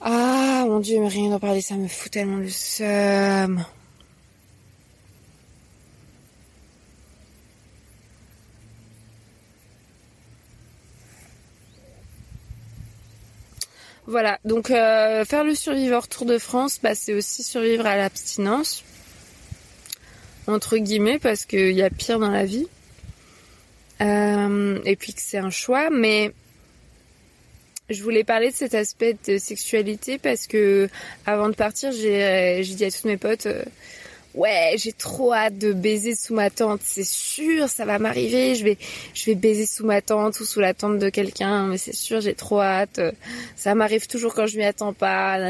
ah 0.00 0.64
mon 0.66 0.80
dieu, 0.80 1.00
mais 1.00 1.08
rien 1.08 1.30
d'en 1.30 1.40
parler, 1.40 1.60
ça 1.60 1.74
me 1.76 1.88
fout 1.88 2.12
tellement 2.12 2.36
le 2.38 2.50
seum. 2.50 3.64
Voilà, 14.06 14.38
donc 14.44 14.70
euh, 14.70 15.24
faire 15.24 15.44
le 15.44 15.54
surviveur 15.54 16.08
Tour 16.08 16.26
de 16.26 16.38
France, 16.38 16.78
bah, 16.82 16.94
c'est 16.94 17.14
aussi 17.14 17.42
survivre 17.42 17.86
à 17.86 17.96
l'abstinence, 17.96 18.84
entre 20.46 20.76
guillemets, 20.76 21.18
parce 21.18 21.46
qu'il 21.46 21.72
y 21.72 21.82
a 21.82 21.88
pire 21.88 22.18
dans 22.18 22.30
la 22.30 22.44
vie. 22.44 22.68
Euh, 24.00 24.78
et 24.84 24.96
puis 24.96 25.12
que 25.14 25.20
c'est 25.20 25.38
un 25.38 25.50
choix, 25.50 25.88
mais 25.90 26.32
je 27.90 28.02
voulais 28.02 28.24
parler 28.24 28.50
de 28.50 28.56
cet 28.56 28.74
aspect 28.74 29.16
de 29.26 29.38
sexualité 29.38 30.18
parce 30.18 30.46
que 30.46 30.88
avant 31.26 31.48
de 31.48 31.54
partir, 31.54 31.92
j'ai 31.92 32.62
dit 32.62 32.84
à 32.84 32.90
toutes 32.90 33.04
mes 33.04 33.16
potes, 33.16 33.46
euh, 33.46 33.62
ouais, 34.34 34.74
j'ai 34.78 34.92
trop 34.92 35.32
hâte 35.32 35.58
de 35.58 35.72
baiser 35.72 36.14
sous 36.16 36.34
ma 36.34 36.50
tente, 36.50 36.80
c'est 36.82 37.06
sûr, 37.06 37.68
ça 37.68 37.84
va 37.84 37.98
m'arriver, 37.98 38.54
je 38.54 38.64
vais, 38.64 38.78
je 39.14 39.26
vais 39.26 39.34
baiser 39.34 39.66
sous 39.66 39.84
ma 39.84 40.00
tente 40.00 40.40
ou 40.40 40.44
sous 40.44 40.60
la 40.60 40.74
tente 40.74 40.98
de 40.98 41.08
quelqu'un, 41.08 41.66
mais 41.66 41.78
c'est 41.78 41.94
sûr, 41.94 42.20
j'ai 42.20 42.34
trop 42.34 42.60
hâte, 42.60 43.00
ça 43.54 43.74
m'arrive 43.74 44.06
toujours 44.06 44.34
quand 44.34 44.46
je 44.46 44.56
m'y 44.56 44.64
attends 44.64 44.92
pas, 44.92 45.38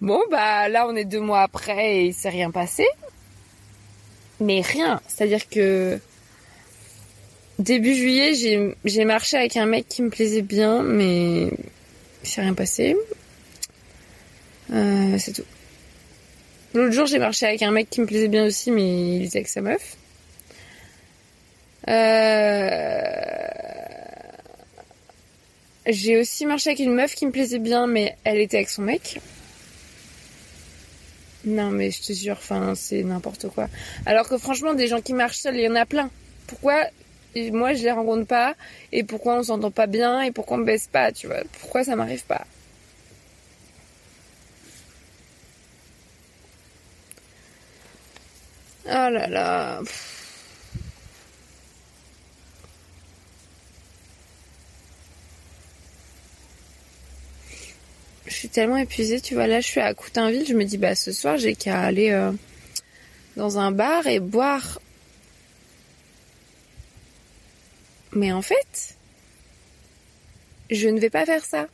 bon 0.00 0.22
bah 0.30 0.68
là 0.68 0.86
on 0.86 0.94
est 0.94 1.04
deux 1.04 1.20
mois 1.20 1.40
après 1.42 1.96
et 1.96 2.04
il 2.06 2.14
s'est 2.14 2.28
rien 2.28 2.50
passé 2.50 2.86
mais 4.40 4.60
rien. 4.60 5.00
C'est-à-dire 5.08 5.48
que 5.48 5.98
début 7.58 7.94
juillet, 7.94 8.34
j'ai 8.84 9.04
marché 9.04 9.36
avec 9.36 9.56
un 9.56 9.66
mec 9.66 9.88
qui 9.88 10.02
me 10.02 10.10
plaisait 10.10 10.42
bien, 10.42 10.82
mais 10.82 11.50
il 12.22 12.28
s'est 12.28 12.40
rien 12.40 12.54
passé. 12.54 12.96
Euh, 14.72 15.16
c'est 15.18 15.32
tout. 15.32 15.44
L'autre 16.74 16.92
jour, 16.92 17.06
j'ai 17.06 17.18
marché 17.18 17.46
avec 17.46 17.62
un 17.62 17.70
mec 17.70 17.88
qui 17.88 18.00
me 18.00 18.06
plaisait 18.06 18.28
bien 18.28 18.44
aussi, 18.44 18.70
mais 18.70 19.16
il 19.16 19.24
était 19.24 19.38
avec 19.38 19.48
sa 19.48 19.62
meuf. 19.62 19.96
Euh... 21.88 23.18
J'ai 25.86 26.20
aussi 26.20 26.44
marché 26.44 26.70
avec 26.70 26.80
une 26.80 26.92
meuf 26.92 27.14
qui 27.14 27.24
me 27.24 27.30
plaisait 27.30 27.58
bien, 27.58 27.86
mais 27.86 28.14
elle 28.24 28.38
était 28.38 28.58
avec 28.58 28.68
son 28.68 28.82
mec. 28.82 29.20
Non, 31.44 31.70
mais 31.70 31.90
je 31.90 32.02
te 32.02 32.12
jure, 32.12 32.36
enfin, 32.36 32.74
c'est 32.74 33.02
n'importe 33.02 33.48
quoi. 33.48 33.68
Alors 34.06 34.28
que 34.28 34.38
franchement, 34.38 34.74
des 34.74 34.88
gens 34.88 35.00
qui 35.00 35.14
marchent 35.14 35.38
seuls, 35.38 35.56
il 35.56 35.62
y 35.62 35.68
en 35.68 35.76
a 35.76 35.86
plein. 35.86 36.10
Pourquoi 36.46 36.84
moi 37.52 37.74
je 37.74 37.82
les 37.84 37.92
rencontre 37.92 38.26
pas? 38.26 38.54
Et 38.92 39.04
pourquoi 39.04 39.36
on 39.36 39.42
s'entend 39.44 39.70
pas 39.70 39.86
bien? 39.86 40.22
Et 40.22 40.32
pourquoi 40.32 40.56
on 40.56 40.60
baisse 40.60 40.88
pas, 40.88 41.12
tu 41.12 41.26
vois? 41.26 41.42
Pourquoi 41.60 41.84
ça 41.84 41.94
m'arrive 41.94 42.24
pas? 42.24 42.44
Oh 48.86 49.10
là 49.10 49.26
là. 49.28 49.80
Je 58.28 58.34
suis 58.34 58.48
tellement 58.48 58.76
épuisée, 58.76 59.20
tu 59.20 59.34
vois. 59.34 59.46
Là, 59.46 59.60
je 59.60 59.66
suis 59.66 59.80
à 59.80 59.92
Coutainville. 59.94 60.46
Je 60.46 60.54
me 60.54 60.64
dis, 60.64 60.78
bah, 60.78 60.94
ce 60.94 61.12
soir, 61.12 61.38
j'ai 61.38 61.54
qu'à 61.54 61.80
aller 61.80 62.10
euh, 62.10 62.32
dans 63.36 63.58
un 63.58 63.72
bar 63.72 64.06
et 64.06 64.20
boire. 64.20 64.80
Mais 68.12 68.32
en 68.32 68.42
fait, 68.42 68.96
je 70.70 70.88
ne 70.88 70.98
vais 70.98 71.10
pas 71.10 71.26
faire 71.26 71.44
ça. 71.44 71.68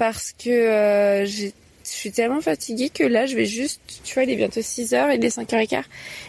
parce 0.00 0.32
que 0.32 0.48
euh, 0.48 1.26
je 1.26 1.48
suis 1.84 2.10
tellement 2.10 2.40
fatiguée 2.40 2.88
que 2.88 3.04
là, 3.04 3.26
je 3.26 3.36
vais 3.36 3.44
juste, 3.44 3.82
tu 4.02 4.14
vois, 4.14 4.22
il 4.22 4.30
est 4.30 4.36
bientôt 4.36 4.60
6h, 4.60 5.14
il 5.14 5.22
est 5.22 5.36
5h15. 5.36 5.82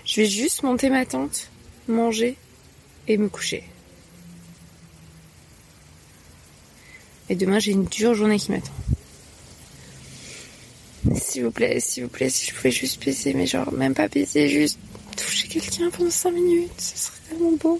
Je 0.03 0.19
vais 0.19 0.27
juste 0.27 0.63
monter 0.63 0.89
ma 0.89 1.05
tente, 1.05 1.49
manger 1.87 2.35
et 3.07 3.15
me 3.15 3.29
coucher. 3.29 3.63
Et 7.31 7.35
demain, 7.35 7.59
j'ai 7.59 7.71
une 7.71 7.85
dure 7.85 8.13
journée 8.13 8.37
qui 8.37 8.51
m'attend. 8.51 8.73
S'il 11.15 11.45
vous 11.45 11.51
plaît, 11.51 11.79
s'il 11.79 12.03
vous 12.03 12.09
plaît, 12.09 12.29
si 12.29 12.45
je 12.45 12.53
pouvais 12.53 12.71
juste 12.71 13.01
baiser, 13.01 13.33
mais 13.33 13.47
genre, 13.47 13.71
même 13.71 13.93
pas 13.93 14.09
baiser, 14.09 14.49
juste 14.49 14.77
toucher 15.15 15.47
quelqu'un 15.47 15.89
pendant 15.91 16.09
5 16.09 16.29
minutes, 16.31 16.73
ce 16.77 16.97
serait 16.97 17.19
tellement 17.29 17.53
beau. 17.53 17.79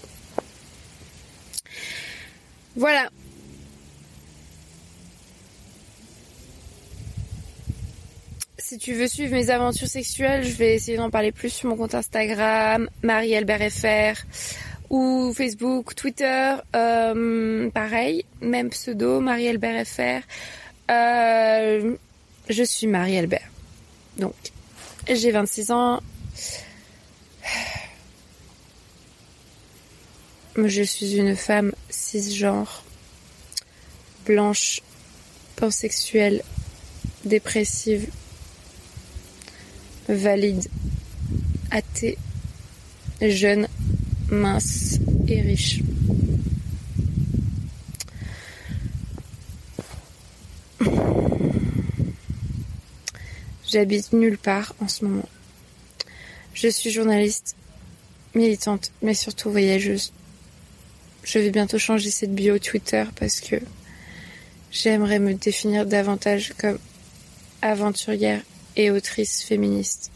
Voilà, 2.76 3.10
si 8.72 8.78
tu 8.78 8.94
veux 8.94 9.06
suivre 9.06 9.34
mes 9.34 9.50
aventures 9.50 9.86
sexuelles, 9.86 10.44
je 10.44 10.54
vais 10.54 10.76
essayer 10.76 10.96
d'en 10.96 11.10
parler 11.10 11.30
plus 11.30 11.50
sur 11.50 11.68
mon 11.68 11.76
compte 11.76 11.94
Instagram, 11.94 12.88
Marie-Albert 13.02 13.60
ou 14.92 15.32
Facebook, 15.34 15.94
Twitter, 15.94 16.54
euh, 16.76 17.70
pareil, 17.70 18.26
même 18.42 18.68
pseudo, 18.68 19.20
Marie-Albert 19.20 19.86
euh, 20.90 21.96
je 22.50 22.62
suis 22.62 22.86
Marie-Albert. 22.86 23.48
Donc, 24.18 24.34
j'ai 25.08 25.30
26 25.30 25.70
ans. 25.70 26.00
Je 30.56 30.82
suis 30.82 31.16
une 31.16 31.36
femme 31.36 31.72
cisgenre, 31.88 32.84
blanche, 34.26 34.82
pansexuelle, 35.56 36.42
dépressive, 37.24 38.10
valide, 40.08 40.68
athée, 41.70 42.18
jeune, 43.22 43.66
mince 44.32 44.98
et 45.28 45.40
riche. 45.42 45.80
J'habite 53.70 54.12
nulle 54.12 54.38
part 54.38 54.74
en 54.80 54.88
ce 54.88 55.04
moment. 55.04 55.28
Je 56.54 56.68
suis 56.68 56.90
journaliste, 56.90 57.56
militante, 58.34 58.90
mais 59.02 59.14
surtout 59.14 59.50
voyageuse. 59.50 60.12
Je 61.24 61.38
vais 61.38 61.50
bientôt 61.50 61.78
changer 61.78 62.10
cette 62.10 62.34
bio 62.34 62.58
Twitter 62.58 63.04
parce 63.18 63.40
que 63.40 63.56
j'aimerais 64.70 65.18
me 65.18 65.34
définir 65.34 65.86
davantage 65.86 66.52
comme 66.58 66.78
aventurière 67.60 68.42
et 68.76 68.90
autrice 68.90 69.42
féministe. 69.42 70.10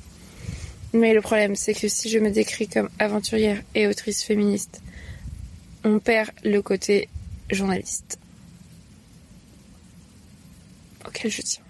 Mais 0.96 1.12
le 1.12 1.20
problème, 1.20 1.56
c'est 1.56 1.74
que 1.74 1.88
si 1.88 2.08
je 2.08 2.18
me 2.18 2.30
décris 2.30 2.68
comme 2.68 2.88
aventurière 2.98 3.62
et 3.74 3.86
autrice 3.86 4.24
féministe, 4.24 4.80
on 5.84 5.98
perd 5.98 6.30
le 6.42 6.62
côté 6.62 7.10
journaliste 7.50 8.18
auquel 11.06 11.30
je 11.30 11.42
tiens. 11.42 11.62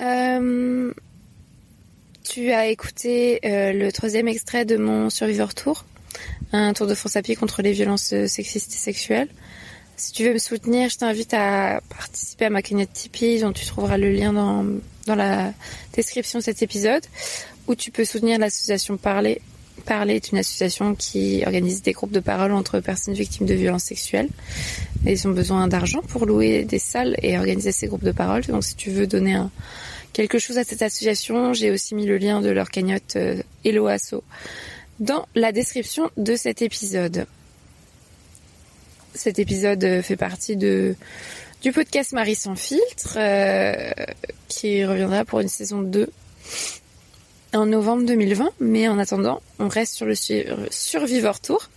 Euh, 0.00 0.92
tu 2.22 2.52
as 2.52 2.68
écouté 2.68 3.40
euh, 3.44 3.72
le 3.72 3.90
troisième 3.90 4.28
extrait 4.28 4.64
de 4.64 4.76
mon 4.76 5.10
Survivor 5.10 5.54
Tour, 5.54 5.84
un 6.52 6.72
tour 6.72 6.86
de 6.86 6.94
France 6.94 7.16
à 7.16 7.22
pied 7.22 7.34
contre 7.34 7.62
les 7.62 7.72
violences 7.72 8.14
sexistes 8.26 8.72
et 8.72 8.78
sexuelles. 8.78 9.28
Si 9.96 10.12
tu 10.12 10.22
veux 10.22 10.34
me 10.34 10.38
soutenir, 10.38 10.88
je 10.88 10.98
t'invite 10.98 11.34
à 11.34 11.80
participer 11.88 12.44
à 12.44 12.50
ma 12.50 12.62
cagnotte 12.62 12.92
Tipeee, 12.92 13.40
dont 13.40 13.52
tu 13.52 13.66
trouveras 13.66 13.98
le 13.98 14.12
lien 14.12 14.32
dans, 14.32 14.64
dans 15.06 15.14
la 15.14 15.52
description 15.94 16.38
de 16.38 16.44
cet 16.44 16.62
épisode, 16.62 17.02
où 17.66 17.74
tu 17.74 17.90
peux 17.90 18.04
soutenir 18.04 18.38
l'association 18.38 18.96
Parler. 18.96 19.40
Parler 19.84 20.14
est 20.14 20.32
une 20.32 20.38
association 20.38 20.94
qui 20.94 21.42
organise 21.46 21.82
des 21.82 21.92
groupes 21.92 22.12
de 22.12 22.20
parole 22.20 22.52
entre 22.52 22.80
personnes 22.80 23.14
victimes 23.14 23.46
de 23.46 23.54
violences 23.54 23.84
sexuelles. 23.84 24.28
Ils 25.04 25.28
ont 25.28 25.32
besoin 25.32 25.68
d'argent 25.68 26.00
pour 26.00 26.26
louer 26.26 26.64
des 26.64 26.78
salles 26.78 27.16
et 27.22 27.38
organiser 27.38 27.72
ces 27.72 27.86
groupes 27.86 28.04
de 28.04 28.12
parole. 28.12 28.42
Donc 28.46 28.64
si 28.64 28.74
tu 28.74 28.90
veux 28.90 29.06
donner 29.06 29.34
un, 29.34 29.50
quelque 30.12 30.38
chose 30.38 30.58
à 30.58 30.64
cette 30.64 30.82
association, 30.82 31.52
j'ai 31.52 31.70
aussi 31.70 31.94
mis 31.94 32.06
le 32.06 32.16
lien 32.16 32.40
de 32.40 32.48
leur 32.48 32.70
cagnotte 32.70 33.16
euh, 33.16 33.42
Hello 33.64 33.86
Asso 33.86 34.22
dans 34.98 35.26
la 35.34 35.52
description 35.52 36.10
de 36.16 36.36
cet 36.36 36.62
épisode. 36.62 37.26
Cet 39.14 39.38
épisode 39.38 40.02
fait 40.02 40.16
partie 40.16 40.56
de 40.56 40.94
du 41.62 41.72
podcast 41.72 42.12
Marie 42.12 42.34
sans 42.34 42.54
filtre 42.54 43.16
euh, 43.16 43.90
qui 44.48 44.84
reviendra 44.84 45.24
pour 45.24 45.40
une 45.40 45.48
saison 45.48 45.82
2 45.82 46.10
en 47.54 47.66
novembre 47.66 48.04
2020. 48.04 48.50
Mais 48.60 48.88
en 48.88 48.98
attendant, 48.98 49.42
on 49.58 49.68
reste 49.68 49.94
sur 49.94 50.06
le 50.06 50.14
Tour. 51.40 51.68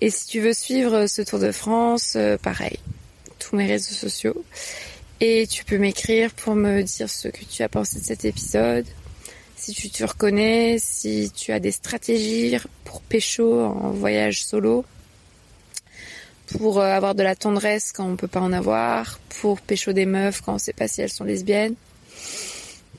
Et 0.00 0.10
si 0.10 0.26
tu 0.26 0.40
veux 0.40 0.52
suivre 0.52 1.06
ce 1.06 1.22
Tour 1.22 1.38
de 1.38 1.52
France, 1.52 2.14
euh, 2.16 2.36
pareil, 2.36 2.78
tous 3.38 3.56
mes 3.56 3.66
réseaux 3.66 3.94
sociaux. 3.94 4.44
Et 5.20 5.46
tu 5.46 5.64
peux 5.64 5.78
m'écrire 5.78 6.32
pour 6.32 6.54
me 6.54 6.82
dire 6.82 7.08
ce 7.08 7.28
que 7.28 7.44
tu 7.44 7.62
as 7.62 7.68
pensé 7.68 8.00
de 8.00 8.04
cet 8.04 8.24
épisode, 8.24 8.86
si 9.56 9.72
tu 9.72 9.88
te 9.88 10.04
reconnais, 10.04 10.78
si 10.78 11.30
tu 11.34 11.52
as 11.52 11.60
des 11.60 11.70
stratégies 11.70 12.56
pour 12.84 13.00
pécho 13.00 13.62
en 13.62 13.90
voyage 13.90 14.44
solo 14.44 14.84
pour 16.46 16.80
euh, 16.80 16.92
avoir 16.92 17.14
de 17.14 17.22
la 17.22 17.34
tendresse 17.34 17.92
quand 17.92 18.06
on 18.06 18.16
peut 18.16 18.28
pas 18.28 18.40
en 18.40 18.52
avoir, 18.52 19.18
pour 19.40 19.60
pécho 19.60 19.92
des 19.92 20.06
meufs 20.06 20.40
quand 20.42 20.54
on 20.54 20.58
sait 20.58 20.72
pas 20.72 20.88
si 20.88 21.00
elles 21.02 21.12
sont 21.12 21.24
lesbiennes, 21.24 21.74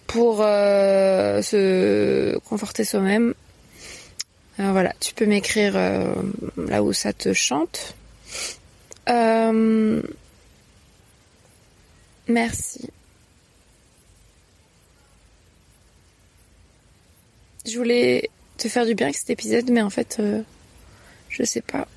pour 0.07 0.41
euh, 0.41 1.41
se 1.41 2.37
conforter 2.39 2.83
soi-même. 2.83 3.33
Euh, 4.59 4.71
voilà, 4.71 4.93
tu 4.99 5.13
peux 5.13 5.25
m'écrire 5.25 5.73
là 6.57 6.83
où 6.83 6.93
ça 6.93 7.13
te 7.13 7.33
chante. 7.33 7.95
merci. 12.27 12.89
Je 17.67 17.77
voulais 17.77 18.29
te 18.57 18.67
faire 18.67 18.85
du 18.85 18.93
bien 18.93 19.07
avec 19.07 19.17
cet 19.17 19.31
épisode, 19.31 19.69
mais 19.71 19.81
en 19.81 19.89
fait, 19.89 20.21
je 21.29 21.43
sais 21.43 21.61
pas 21.61 21.87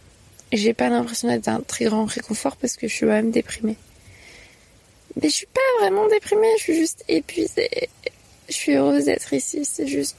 j'ai 0.52 0.74
pas 0.74 0.88
l'impression 0.88 1.28
d'être 1.28 1.48
un 1.48 1.60
très 1.60 1.86
grand 1.86 2.04
réconfort 2.04 2.56
parce 2.56 2.76
que 2.76 2.88
je 2.88 2.94
suis 2.94 3.06
quand 3.06 3.12
même 3.12 3.30
déprimée. 3.30 3.76
Mais 5.20 5.28
je 5.28 5.34
suis 5.34 5.46
pas 5.46 5.60
vraiment 5.80 6.08
déprimée, 6.08 6.48
je 6.58 6.62
suis 6.62 6.76
juste 6.76 7.04
épuisée. 7.08 7.88
Je 8.48 8.54
suis 8.54 8.74
heureuse 8.74 9.04
d'être 9.04 9.32
ici, 9.32 9.64
c'est 9.64 9.86
juste, 9.86 10.16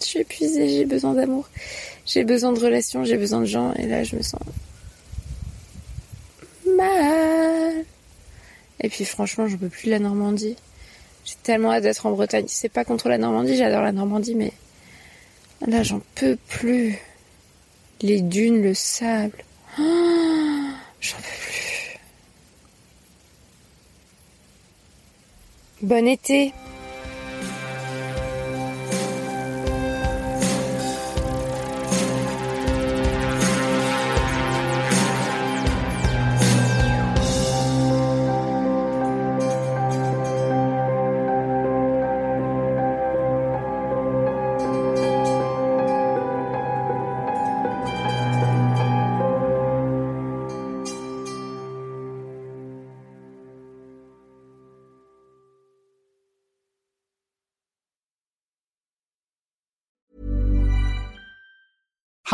je 0.00 0.06
suis 0.06 0.20
épuisée, 0.20 0.68
j'ai 0.68 0.84
besoin 0.84 1.14
d'amour. 1.14 1.48
J'ai 2.06 2.24
besoin 2.24 2.52
de 2.52 2.60
relations, 2.60 3.04
j'ai 3.04 3.18
besoin 3.18 3.40
de 3.40 3.46
gens 3.46 3.74
et 3.74 3.86
là 3.86 4.04
je 4.04 4.16
me 4.16 4.22
sens 4.22 4.40
mal. 6.64 7.84
Et 8.80 8.88
puis 8.88 9.04
franchement, 9.04 9.48
je 9.48 9.56
peux 9.56 9.68
plus 9.68 9.90
la 9.90 9.98
Normandie. 9.98 10.56
J'ai 11.24 11.34
tellement 11.42 11.72
hâte 11.72 11.82
d'être 11.82 12.06
en 12.06 12.12
Bretagne. 12.12 12.46
C'est 12.48 12.68
pas 12.68 12.84
contre 12.84 13.08
la 13.08 13.18
Normandie, 13.18 13.56
j'adore 13.56 13.82
la 13.82 13.92
Normandie, 13.92 14.34
mais 14.34 14.52
là 15.66 15.82
j'en 15.82 16.00
peux 16.14 16.36
plus. 16.48 16.98
Les 18.00 18.20
dunes, 18.20 18.62
le 18.62 18.74
sable. 18.74 19.36
J'en 21.08 21.16
peux 21.16 21.22
plus. 21.22 21.98
Bon 25.80 26.06
été 26.06 26.52